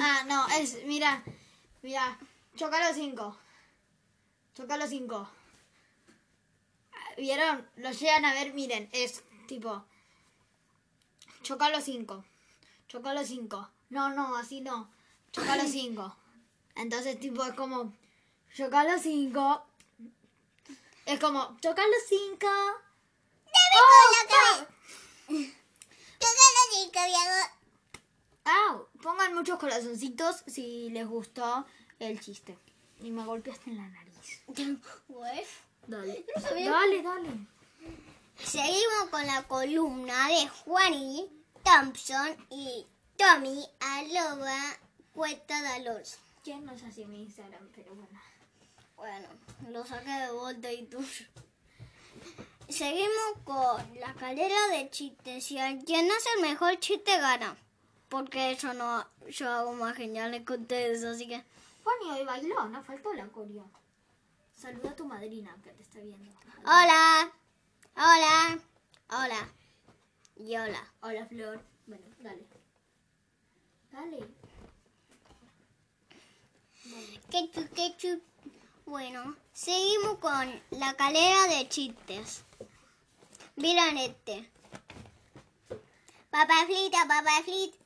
[0.00, 1.22] Ah, no, es, mira,
[1.82, 2.18] mira,
[2.56, 3.36] choca los cinco.
[4.54, 5.28] Choca los cinco.
[7.18, 7.66] ¿Vieron?
[7.76, 9.84] Lo llegan a ver, miren, es tipo,
[11.42, 12.24] choca los cinco.
[12.88, 13.68] Choca los cinco.
[13.90, 14.90] No, no, así no.
[15.32, 16.16] Choca los cinco.
[16.74, 17.92] Entonces, tipo, es como,
[18.54, 19.62] choca los cinco.
[21.06, 22.46] Es como, choca los cinco.
[23.74, 24.66] ¡Oh,
[28.44, 31.64] Au, pongan muchos corazoncitos si les gustó
[31.98, 32.58] el chiste.
[33.00, 34.42] Y me golpeaste en la nariz.
[35.08, 35.48] Pues,
[35.86, 36.24] Dale.
[36.36, 36.70] no.
[36.70, 37.30] Dale, dale.
[38.38, 41.28] Seguimos con la columna de Juani
[41.62, 44.58] Thompson y Tommy arroba
[45.12, 46.18] cuesta de Alonso.
[46.44, 48.20] Ya no sé si mi Instagram, pero bueno.
[48.96, 49.28] Bueno,
[49.70, 51.26] lo saqué de vuelta y tuyo.
[52.68, 55.44] Seguimos con la calera de chistes.
[55.44, 57.56] Si quien hace el mejor chiste gana.
[58.08, 61.42] Porque yo no, yo hago más geniales que ustedes, así que.
[61.82, 63.70] Juani hoy bailó, no faltó la coreo.
[64.54, 66.30] Saluda a tu madrina que te está viendo.
[66.64, 67.32] Hola,
[67.96, 68.60] hola,
[69.08, 69.48] hola
[70.36, 70.92] y hola.
[71.00, 71.64] Hola, Flor.
[71.86, 72.46] Bueno, dale.
[73.90, 74.41] Dale.
[77.30, 78.22] Ketchup, ketchup.
[78.84, 82.42] Bueno, seguimos con la calera de chistes.
[83.56, 84.50] Miren este.
[86.30, 87.78] Papá flita, papá flita.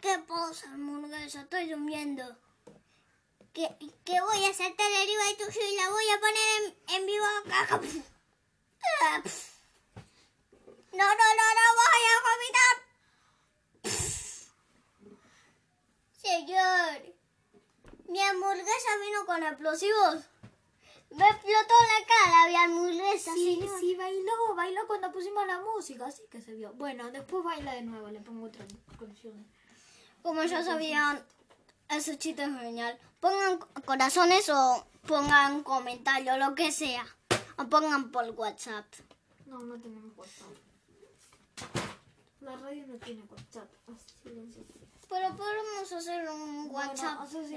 [0.00, 1.42] ¿Qué pasa, hamburguesa?
[1.42, 2.36] Estoy durmiendo.
[3.52, 3.68] Que,
[4.04, 7.26] que voy a saltar arriba de tuyo y la voy a poner en, en vivo
[7.44, 7.80] acá.
[10.92, 12.76] No, no, no, no, voy a vomitar.
[16.20, 17.19] Señor,
[18.10, 20.16] mi hamburguesa vino con explosivos.
[21.10, 23.80] Me explotó la cara mi hamburguesa, Sí, señor.
[23.80, 26.72] sí, bailó, bailó cuando pusimos la música, así que se vio.
[26.74, 28.64] Bueno, después baila de nuevo, le pongo otra
[28.98, 29.44] canción.
[30.22, 31.24] Como ya sabían,
[31.88, 32.96] ese chiste es genial.
[33.18, 37.04] Pongan corazones o pongan comentarios, lo que sea.
[37.58, 38.86] O pongan por WhatsApp.
[39.46, 40.56] No, no tenemos WhatsApp.
[42.40, 44.62] La radio no tiene WhatsApp, así silencio.
[45.10, 47.28] Pero podemos hacer un WhatsApp.
[47.32, 47.48] Bueno,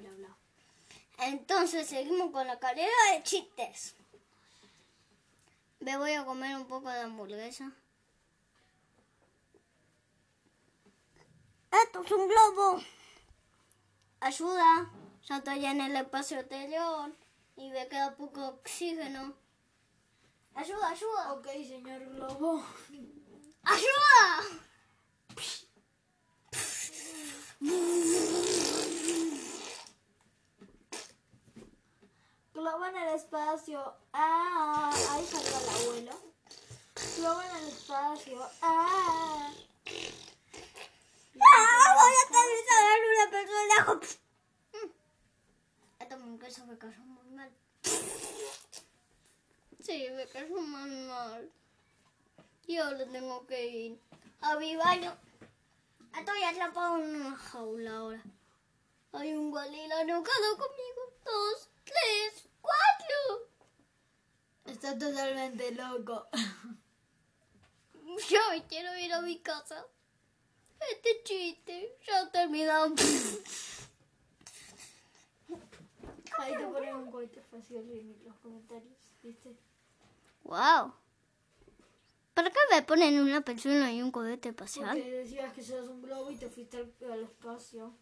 [0.00, 0.36] bla, bla.
[1.18, 3.94] Entonces seguimos con la carrera de chistes.
[5.80, 7.72] Me voy a comer un poco de hamburguesa.
[11.72, 12.82] Esto es un globo.
[14.20, 14.90] Ayuda.
[15.24, 17.14] Ya estoy en el espacio exterior
[17.56, 19.34] y me queda poco oxígeno.
[20.54, 21.32] Ayuda, ayuda.
[21.32, 22.62] Ok, señor Globo.
[23.62, 24.60] ¡Ayuda!
[32.54, 33.94] Globo en el espacio.
[34.14, 36.12] Ah, ahí salió el abuelo.
[37.18, 38.40] Globo en el espacio.
[38.62, 39.52] Ah.
[41.42, 41.94] ¡Ah!
[41.96, 42.24] Voy a
[42.96, 44.00] en una persona.
[44.72, 44.90] Mm.
[46.00, 47.50] Esta hamburguesa me cayó muy mal.
[49.82, 51.50] Sí, me cayó muy mal.
[52.66, 54.00] Y ahora tengo que ir
[54.40, 55.14] a mi baño.
[56.16, 58.22] Estoy atrapado en una jaula ahora.
[59.12, 61.00] Hay un gorila enojado conmigo.
[61.24, 63.48] Dos, tres, cuatro.
[64.66, 66.28] Está totalmente loco.
[68.28, 69.86] Yo me quiero ir a mi casa.
[70.92, 72.94] Este chiste ya ha terminado.
[76.38, 79.56] Ahí te ponen un cohete espacial en los comentarios, ¿viste?
[80.44, 80.94] Wow.
[82.34, 84.96] ¿Para qué me ponen una persona y un cohete espacial?
[84.96, 87.94] Porque decías que seas un globo y te fuiste al, al espacio.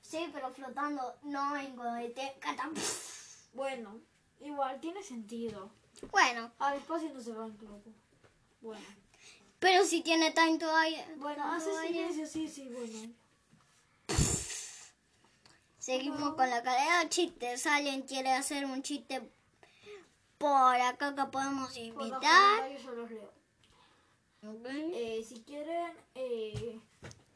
[0.00, 2.36] Sí, pero flotando, no en cohete.
[3.52, 4.00] Bueno,
[4.40, 5.70] igual tiene sentido.
[6.10, 7.82] Bueno, Al espacio no se va en globo.
[8.60, 8.84] Bueno.
[9.58, 11.04] pero si tiene tanto aire.
[11.16, 13.12] Bueno, hace silencio, sí, sí, bueno.
[15.78, 17.66] Seguimos con la cadena de chistes.
[17.66, 19.22] ¿Alguien quiere hacer un chiste
[20.38, 22.20] por acá que podemos Por los invitar?
[22.20, 23.32] comentarios yo los leo.
[24.94, 26.78] Eh, si quieren, eh,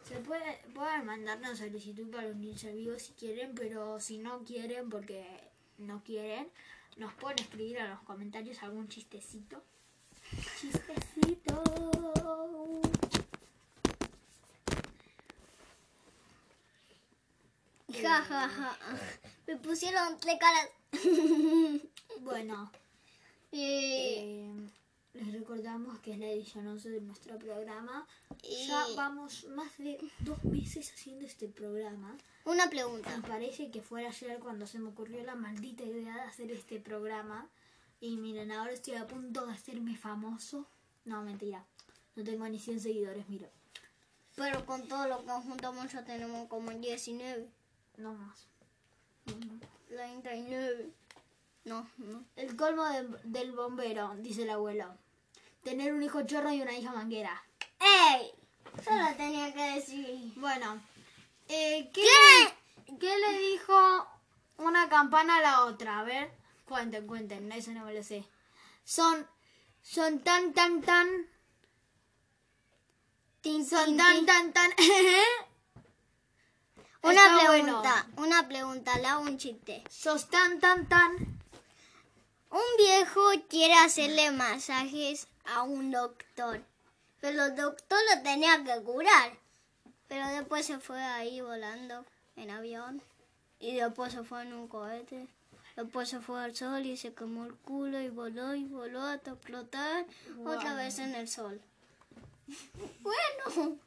[0.06, 4.88] se puede, pueden mandarnos solicitud para unirse al vivo si quieren, pero si no quieren,
[4.88, 5.24] porque
[5.78, 6.48] no quieren,
[6.96, 9.62] nos pueden escribir en los comentarios algún chistecito.
[10.60, 11.64] Chistecito.
[18.00, 18.78] Ja, ja, ja.
[19.46, 20.68] Me pusieron tres caras.
[22.22, 22.70] Bueno,
[23.52, 24.79] Eh, eh,
[25.14, 28.06] les recordamos que es la edición 11 de nuestro programa.
[28.42, 32.16] y Ya vamos más de dos meses haciendo este programa.
[32.44, 33.14] una pregunta.
[33.16, 36.80] Me parece que fue ayer cuando se me ocurrió la maldita idea de hacer este
[36.80, 37.48] programa.
[38.00, 40.66] Y miren, ahora estoy a punto de hacerme famoso.
[41.04, 41.64] No, mentira.
[42.16, 43.48] No tengo ni 100 seguidores, mira.
[44.36, 47.48] Pero con todo lo que juntamos ya tenemos como 19.
[47.98, 48.46] No más.
[49.88, 50.90] 39.
[51.64, 52.24] No, no.
[52.36, 54.94] El colmo de- del bombero, dice el abuelo.
[55.62, 57.42] Tener un hijo chorro y una hija manguera.
[57.78, 58.32] ¡Ey!
[58.84, 60.32] Solo tenía que decir.
[60.36, 60.80] Bueno,
[61.48, 64.06] eh, ¿qué, Le, ¿qué le dijo
[64.58, 66.00] una campana a la otra?
[66.00, 66.30] A ver,
[66.66, 68.24] cuenten, cuenten, eso no me lo sé.
[68.84, 69.26] Son,
[69.82, 71.08] son tan, tan, tan,
[73.42, 74.26] Tin, son tin, tan, tin.
[74.26, 74.70] tan, tan.
[77.02, 78.26] Una Está pregunta, bueno.
[78.26, 79.82] una pregunta, hago un chiste.
[79.90, 81.39] Sos tan, tan, tan.
[82.50, 86.60] Un viejo quiere hacerle masajes a un doctor,
[87.20, 89.32] pero el doctor lo tenía que curar.
[90.08, 93.00] Pero después se fue ahí volando en avión
[93.60, 95.28] y después se fue en un cohete.
[95.76, 99.30] Después se fue al sol y se quemó el culo y voló y voló hasta
[99.30, 100.04] explotar
[100.44, 101.60] otra vez en el sol.
[103.00, 103.78] Bueno,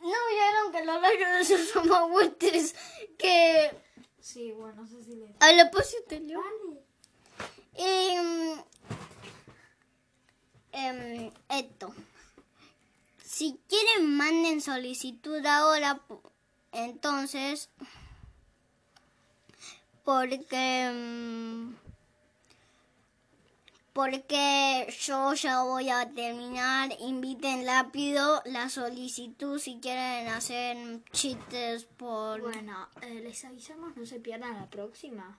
[0.00, 2.74] ¿no vieron que los rayos de esos son más fuertes
[3.18, 3.70] que
[4.22, 5.34] Sí, bueno, no sé si le...
[5.40, 6.44] al espacio exterior?
[7.74, 8.62] Em,
[10.72, 11.94] em, esto.
[13.24, 16.00] Si quieren, manden solicitud ahora.
[16.72, 17.70] Entonces,
[20.04, 20.84] porque.
[20.86, 21.76] em,
[23.92, 26.90] porque yo ya voy a terminar.
[27.00, 32.40] Inviten rápido la solicitud si quieren hacer chistes por.
[32.40, 35.38] Bueno, eh, les avisamos, no se pierdan la próxima.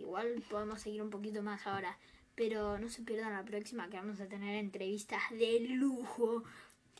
[0.00, 1.96] Igual podemos seguir un poquito más ahora.
[2.34, 6.42] Pero no se pierdan la próxima que vamos a tener entrevistas de lujo.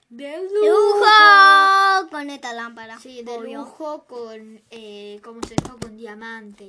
[0.09, 2.11] De ¡Lujo!
[2.11, 2.99] Con esta lámpara.
[2.99, 3.61] Sí, de obvio.
[3.61, 5.79] lujo con, eh, ¿cómo se dijo?
[5.79, 6.69] Con diamantes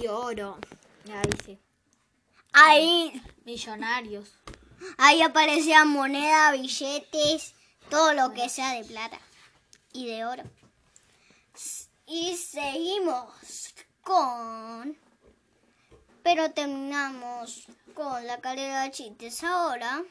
[0.00, 0.56] y oro.
[1.04, 1.58] Ya dice,
[2.52, 4.32] Ahí, millonarios.
[4.98, 7.54] ahí aparecían monedas, billetes,
[7.88, 9.18] todo lo que sea de plata
[9.92, 10.42] y de oro.
[12.06, 14.96] Y seguimos con...
[16.22, 20.02] Pero terminamos con la calidad de chistes ahora.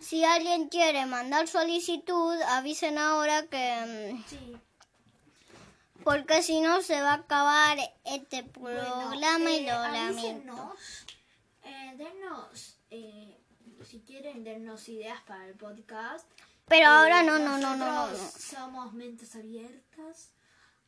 [0.00, 4.12] Si alguien quiere mandar solicitud, avisen ahora que...
[4.14, 4.56] mm, Sí.
[6.02, 10.76] Porque si no se va a acabar este programa y lo lamento.
[11.62, 13.38] eh, avísennos, eh,
[13.70, 16.26] eh, si quieren, dennos ideas para el podcast.
[16.66, 18.16] Pero Eh, ahora no, no, no, no, no.
[18.38, 20.28] Somos mentes abiertas,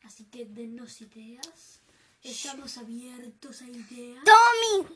[0.03, 1.79] así que dennos ideas.
[2.27, 4.23] Estamos abiertos a ideas.
[4.25, 4.95] ¡Tommy!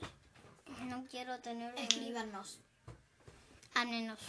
[0.89, 2.59] No quiero tener un- Escríbanos.
[3.73, 4.19] Háblenos.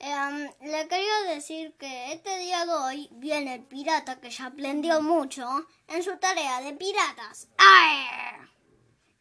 [0.00, 5.00] Em, le quería decir que este día de hoy viene el pirata que ya aprendió
[5.00, 5.44] mucho
[5.86, 7.48] en su tarea de piratas.
[7.58, 8.46] ¡Ay!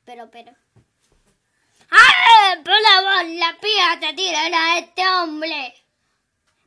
[0.06, 0.54] Pero, pero.
[1.92, 2.64] ¡Ay!
[2.64, 5.74] Por la voz, la pirata tiran a este hombre.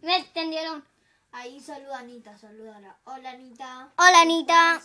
[0.02, 0.84] ¿Me entendieron?
[1.32, 2.98] Ahí saluda a Anita, saludala.
[3.04, 3.92] Hola Anita.
[3.96, 4.82] Hola, Anita.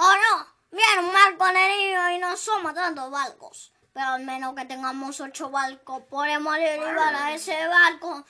[0.00, 0.46] ¡Oh, no!
[0.70, 3.72] Viene un barco enemigo y no somos tantos barcos.
[3.92, 8.24] Pero al menos que tengamos ocho barcos, podemos derribar a ese barco.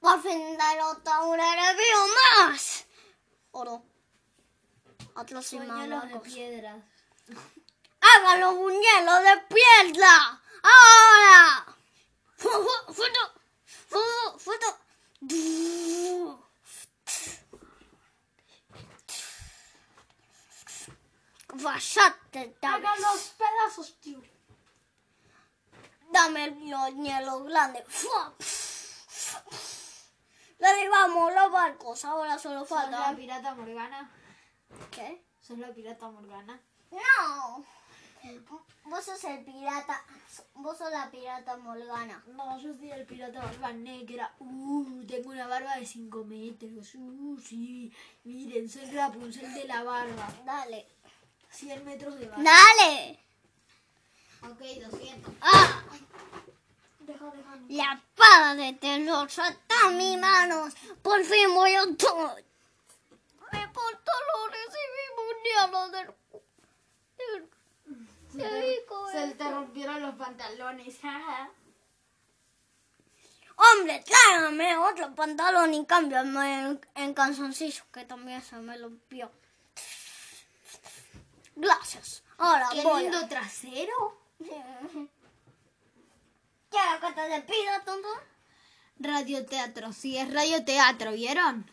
[0.00, 2.06] Por fin derrota un enemigo
[2.48, 2.86] más.
[3.50, 3.82] Oro.
[5.16, 6.76] Otros y de piedras.
[8.00, 10.40] ¡Hágalo un hielo de piedra!
[10.62, 11.66] ¡Ahora!
[12.36, 14.38] ¡Fu- fu- ¡Foto!
[14.38, 14.78] ¡Foto!
[21.58, 21.68] ¡Foto!
[21.68, 24.20] Fallaste, Hagan los pedazos, tío.
[26.10, 27.84] Dame grandes.
[27.88, 28.34] ¡Fua!
[30.58, 33.16] Le derribamos los barcos, ahora solo ¿Sos la falta.
[33.16, 34.10] pirata Morgana?
[34.90, 35.22] ¿Qué?
[35.40, 36.60] ¿Sos la pirata Morgana?
[36.90, 37.64] No.
[38.84, 40.02] Vos sos el pirata.
[40.54, 42.24] Vos sos la pirata Morgana.
[42.28, 44.34] No, yo soy el pirata barba negra.
[44.38, 46.94] Uh, tengo una barba de 5 metros.
[46.94, 47.92] Uh, sí.
[48.24, 50.28] Miren, soy Rapunzel de la barba.
[50.44, 50.88] Dale.
[51.50, 52.42] 100 metros de barba.
[52.42, 53.18] Dale.
[54.42, 55.34] Ok, 200.
[55.40, 55.82] ¡Ah!
[57.00, 57.56] Deja, deja.
[57.68, 60.74] La espada de terror está en mis manos.
[61.02, 62.36] Por fin voy a todo.
[63.52, 66.06] Me lo recibimos diablo del...
[67.18, 67.50] del-
[68.32, 68.38] Se
[69.12, 69.36] se esto.
[69.38, 70.98] te rompieron los pantalones.
[73.56, 79.30] Hombre, tráigame otro pantalón y cámbiame en, en calzoncillos que también se me rompió.
[81.56, 82.22] Gracias.
[82.38, 83.28] Ahora Qué voy lindo a...
[83.28, 84.18] trasero.
[84.38, 85.10] ¿Quieres
[87.00, 88.08] que te despida, tonto?
[88.98, 91.70] Radioteatro, sí, es radioteatro, ¿vieron?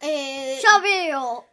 [0.00, 1.46] Eh, Ya veo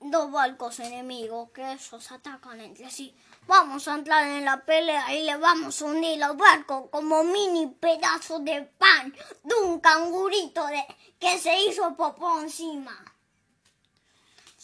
[0.00, 3.14] dos barcos enemigos que esos atacan entre sí.
[3.46, 7.68] Vamos a entrar en la pelea y le vamos a hundir los barcos como mini
[7.68, 9.14] pedazos de pan
[9.44, 10.84] de un cangurito de,
[11.18, 13.04] que se hizo popó encima.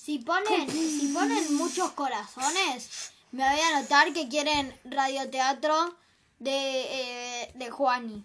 [0.03, 5.95] Si ponen, si ponen muchos corazones, me voy a notar que quieren radioteatro
[6.41, 8.25] de, eh, de Juani.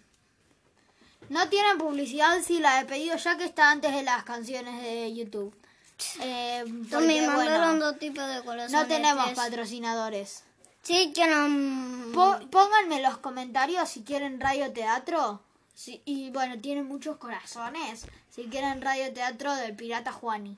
[1.29, 5.13] No tienen publicidad, sí la he pedido ya que está antes de las canciones de
[5.13, 5.53] YouTube.
[6.21, 8.71] Eh, porque, También mandaron bueno, dos tipos de corazones.
[8.71, 9.37] no tenemos tres.
[9.37, 10.43] patrocinadores.
[10.81, 12.11] Sí, quieren...
[12.13, 15.41] Po- pónganme en los comentarios si quieren radioteatro.
[15.75, 18.07] Sí, y bueno, tienen muchos corazones.
[18.33, 20.57] Si quieren radioteatro del pirata Juani.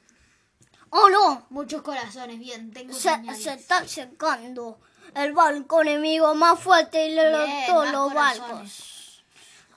[0.92, 1.46] ¡Oh, no!
[1.50, 3.44] Muchos corazones, bien, tengo Se, señales.
[3.44, 4.80] se está secando
[5.16, 8.14] el barco enemigo más fuerte y le más los corazones.
[8.16, 9.24] barcos.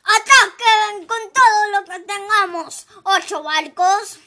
[0.04, 2.86] ¡Ataquen con todo lo que tengamos!
[3.04, 4.18] ¡Ocho barcos!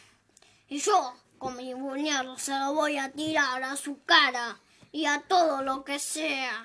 [0.70, 4.58] Y yo, con mi buñuelo, se lo voy a tirar a su cara
[4.92, 6.64] y a todo lo que sea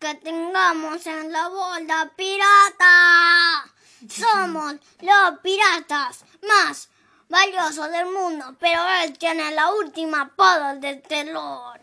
[0.00, 3.72] que tengamos en la bolda pirata.
[4.08, 6.88] Somos los piratas más
[7.32, 11.80] valiosos del mundo, pero él tiene la última poda del terror.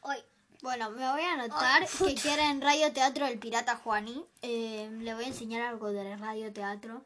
[0.00, 0.16] Hoy.
[0.60, 2.22] Bueno, me voy a anotar Ay, que puta.
[2.22, 4.26] quieren radioteatro del pirata Juani.
[4.42, 7.02] Eh, le voy a enseñar algo del radioteatro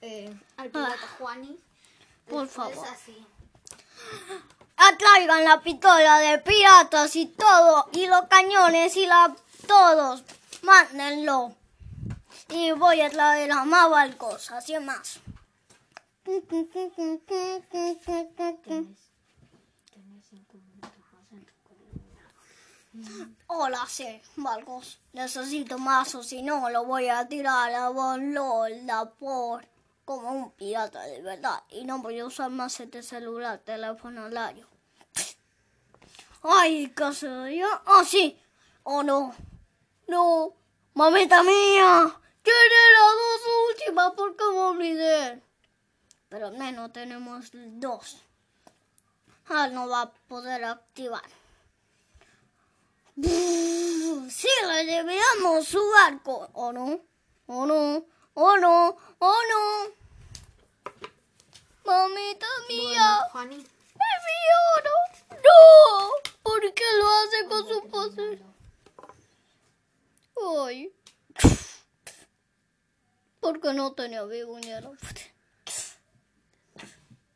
[0.00, 1.58] eh, al pirata Juani.
[2.28, 2.86] Por favor.
[2.92, 3.26] así.
[4.76, 9.34] Atraigan la pistola de piratas y todo, y los cañones y la
[9.66, 10.22] todos.
[10.62, 11.56] Mándenlo.
[12.50, 15.18] Y voy a traer a más barcos, así es más.
[23.46, 25.00] Hola, sí, Marcos.
[25.12, 29.66] Necesito más o si no lo voy a tirar a Lola por
[30.04, 31.62] como un pirata de verdad.
[31.70, 34.66] Y no voy a usar más este celular, teléfono lario.
[36.42, 37.66] Ay, ¿qué hace yo?
[37.86, 38.40] Ah, sí.
[38.82, 39.34] Oh, no.
[40.08, 40.54] No.
[40.94, 42.20] Mamita mía.
[42.42, 45.42] Quiere las dos últimas porque me olvidé.
[46.34, 48.16] Pero al menos tenemos dos.
[49.46, 51.22] Ah, no va a poder activar.
[53.16, 56.48] Sí, le debíamos su barco.
[56.54, 56.98] ¿O no?
[57.46, 58.04] ¿O no?
[58.34, 58.96] ¿O no?
[59.20, 59.92] ¿O no?
[61.84, 63.20] Mamita mía.
[63.32, 64.94] Bueno, ¡Me lloro!
[65.30, 66.10] ¡No!
[66.42, 68.42] ¿Por qué lo hace con su pose?
[70.66, 70.92] Ay.
[73.38, 74.90] Porque no tenía vibuñera.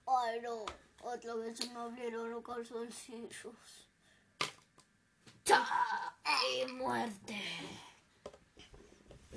[0.09, 0.65] Ay, no.
[1.03, 3.89] Otra vez me abrieron los calzoncillos.
[5.47, 7.41] y muerte.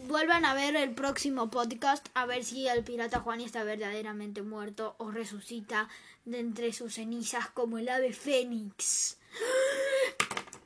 [0.08, 4.96] Vuelvan a ver el próximo podcast a ver si el pirata Juani está verdaderamente muerto
[4.98, 5.90] o resucita
[6.26, 9.18] de entre sus cenizas como el ave fénix.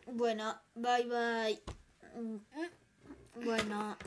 [0.06, 1.62] Bueno, bye bye.
[3.44, 3.98] Bueno,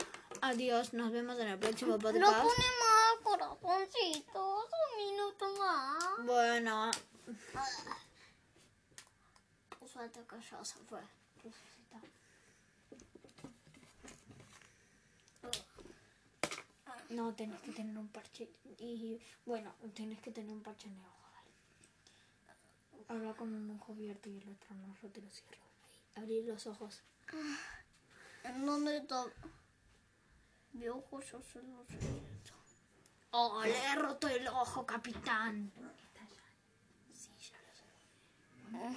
[0.41, 2.41] adiós, nos vemos en el próximo No podcast.
[2.41, 4.65] pone más corazoncitos.
[4.73, 6.25] Un minuto más.
[6.25, 6.91] Bueno,
[9.91, 11.01] Suerte que ya se fue.
[17.09, 21.01] no tenés que tener un parche y bueno, tenés que tener un parche en el
[21.01, 21.15] ojo.
[23.07, 25.63] Habla con un ojo abierto y el otro no, yo te lo cierro.
[26.15, 27.01] Abrir los ojos.
[28.43, 29.25] ¿En dónde está?
[30.73, 31.85] Mi ojo yo se lo.
[33.31, 35.71] Oh, le he roto el ojo, capitán.
[37.13, 38.89] Sí, ya lo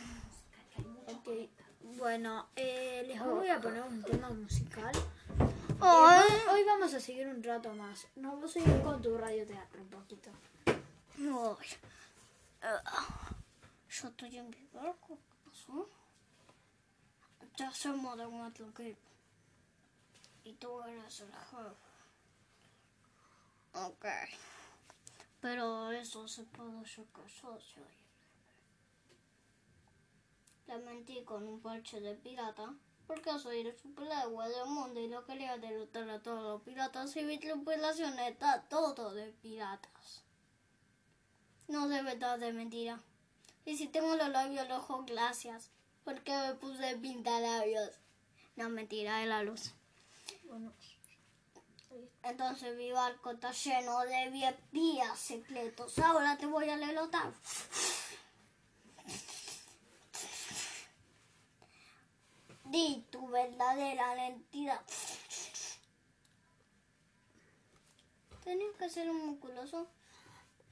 [1.14, 1.14] sé.
[1.14, 1.50] Ok,
[1.98, 4.94] bueno, eh, les voy a poner un tema musical.
[4.96, 6.20] Eh, Ay.
[6.30, 8.06] hoy- hoy vamos a seguir un rato más.
[8.16, 10.30] No, vos seguir con tu radioteatro un poquito.
[10.66, 11.66] Ay.
[12.62, 13.30] Ah,
[13.90, 15.18] Yo estoy en barco.
[15.18, 15.88] ¿Qué pasó?
[17.58, 18.96] Ya hacemos de un otro clip.
[20.44, 21.56] Y tú eres el jefe.
[23.74, 24.06] Ok.
[25.40, 27.82] Pero eso se puede yo soy.
[30.66, 32.74] Le mentí con un parche de pirata.
[33.06, 37.16] Porque soy el superhéroe del mundo y lo quería derrotar a todos los piratas.
[37.16, 40.24] Y mi tripulación está todo de piratas.
[41.68, 43.02] No de verdad, de mentira.
[43.64, 45.70] Y si tengo los labios rojos, gracias.
[46.04, 47.98] Porque me puse pintalabios.
[48.56, 49.74] No, mentira, de la luz.
[52.22, 55.98] Entonces mi barco está lleno de vías secretos.
[55.98, 57.32] Ahora te voy a lelotar.
[62.64, 64.80] Di tu verdadera identidad.
[68.44, 69.88] Tenías que ser un musculoso.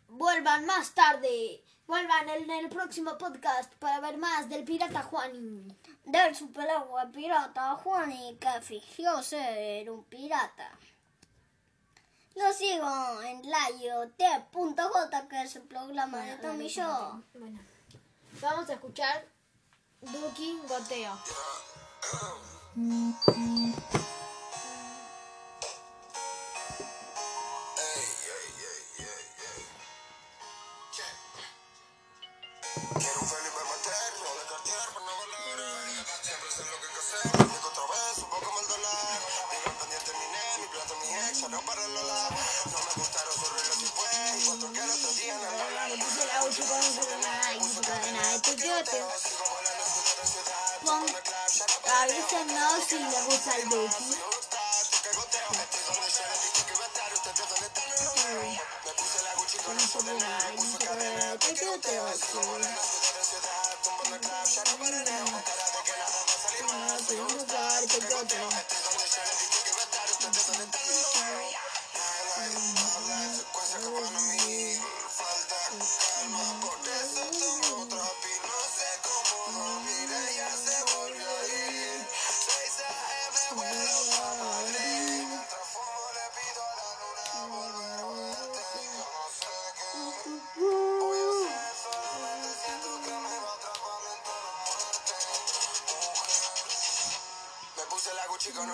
[0.08, 1.62] vuelvan más tarde.
[1.90, 5.76] Vuelvan en el próximo podcast para ver más del pirata Juani.
[6.04, 10.70] del superhéroe pirata Juan y que fingió ser un pirata.
[12.36, 17.24] Lo sigo en layo.t.j que es el programa de Tommy Show.
[17.34, 17.58] Bueno,
[18.40, 19.26] vamos a escuchar
[20.00, 21.18] Duki Goteo.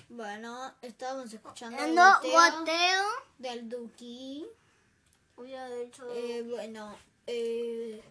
[0.10, 1.88] Bueno, estábamos escuchando.
[1.88, 2.20] No
[3.54, 4.46] del Duki.
[6.16, 6.96] Eh, bueno,
[7.28, 8.02] eh,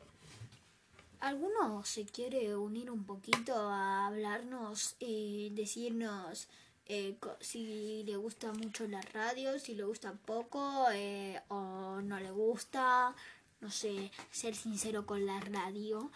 [1.20, 6.48] ¿alguno se quiere unir un poquito a hablarnos y decirnos
[6.86, 12.30] eh, si le gusta mucho la radio, si le gusta poco eh, o no le
[12.30, 13.14] gusta?
[13.60, 16.10] No sé, ser sincero con la radio.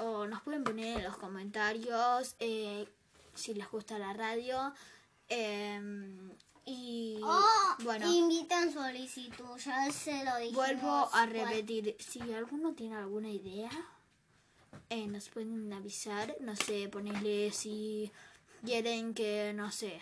[0.00, 2.34] O nos pueden poner en los comentarios
[3.34, 4.72] si les gusta la radio.
[6.72, 8.06] Y Oh, bueno.
[8.12, 10.54] invitan solicitud, ya se lo dijimos.
[10.66, 13.70] Vuelvo a repetir, si alguno tiene alguna idea,
[14.88, 18.12] eh, nos pueden avisar, no sé, ponerle si
[18.64, 20.00] quieren que, no sé,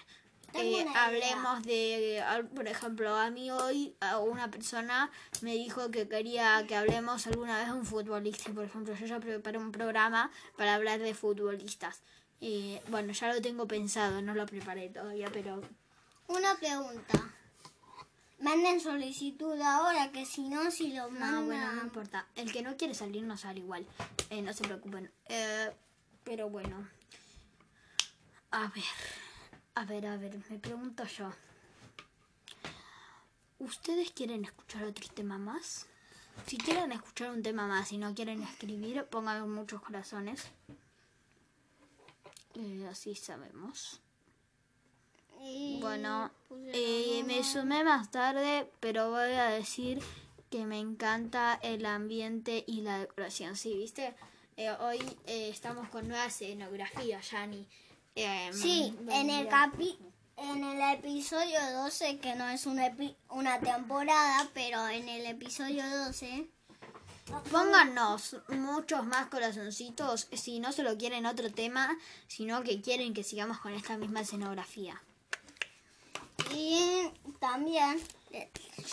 [0.55, 2.23] eh, hablemos de,
[2.55, 3.95] por ejemplo, a mí hoy
[4.27, 5.11] una persona
[5.41, 9.21] me dijo que quería que hablemos alguna vez de un futbolista, por ejemplo, yo ya
[9.21, 12.03] preparé un programa para hablar de futbolistas.
[12.41, 15.61] Y bueno, ya lo tengo pensado, no lo preparé todavía, pero
[16.29, 17.25] Una pregunta.
[18.41, 21.47] Manden solicitud ahora, que si no, si lo No, mandan.
[21.47, 22.27] bueno, no importa.
[22.37, 23.87] El que no quiere salir no sale igual.
[24.31, 25.11] Eh, no se preocupen.
[25.27, 25.75] Eh,
[26.25, 26.89] pero bueno.
[28.51, 28.85] A ver.
[29.75, 30.39] A ver, a ver.
[30.51, 31.33] Me pregunto yo.
[33.59, 35.87] ¿Ustedes quieren escuchar otro tema más?
[36.47, 40.45] Si quieren escuchar un tema más y no quieren escribir, pongan muchos corazones.
[42.55, 44.01] Eh, así sabemos.
[45.81, 46.31] Bueno,
[46.73, 50.01] eh, me sumé más tarde, pero voy a decir
[50.51, 53.57] que me encanta el ambiente y la decoración.
[53.57, 54.15] Sí, viste,
[54.57, 57.65] Eh, hoy eh, estamos con nueva escenografía, Yani.
[58.17, 59.97] Eh, Sí, bueno, en el capi
[60.37, 65.85] en el episodio 12, que no es una, epi- una temporada, pero en el episodio
[66.05, 66.49] 12,
[67.53, 73.59] Pónganos muchos más corazoncitos si no solo quieren otro tema, sino que quieren que sigamos
[73.59, 75.01] con esta misma escenografía.
[76.55, 77.99] Y también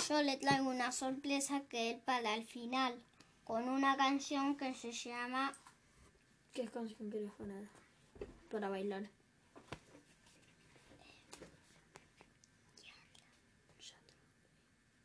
[0.08, 3.02] yo le traigo una sorpresa que es para el final,
[3.44, 5.54] con una canción que se llama
[6.54, 7.68] ¿Qué canción quieres poner?
[8.50, 9.10] Para bailar.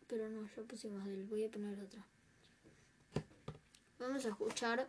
[0.06, 1.24] Pero no, ya pusimos él.
[1.24, 2.04] Voy a poner otra.
[3.98, 4.88] Vamos a escuchar.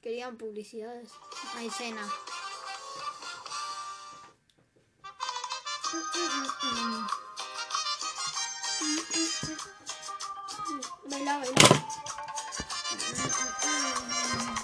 [0.00, 1.12] Querían publicidades.
[5.92, 7.08] Maicena.
[11.10, 11.68] Baila, baila.
[14.38, 14.59] No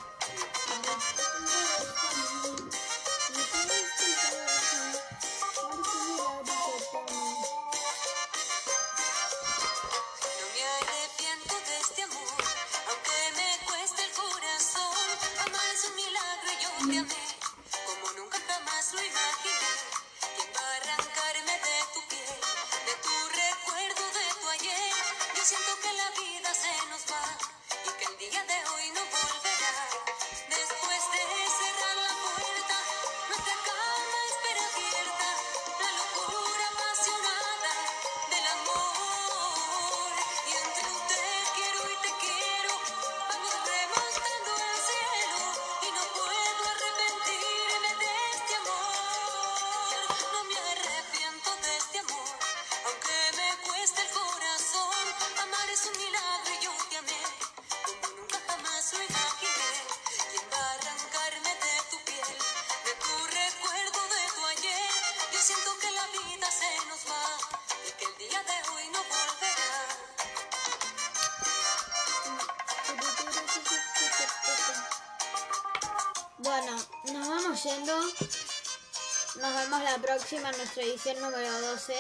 [80.28, 81.94] próxima nuestra edición número 12.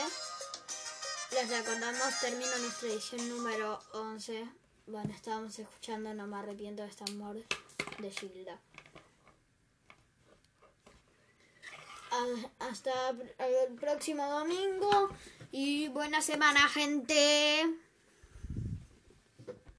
[1.30, 4.48] Les recordamos, termino nuestra edición número 11.
[4.88, 7.36] Bueno, estábamos escuchando No me arrepiento de este amor
[7.98, 8.58] de Gilda.
[12.10, 15.08] A- Hasta el próximo domingo
[15.52, 17.64] y buena semana, gente.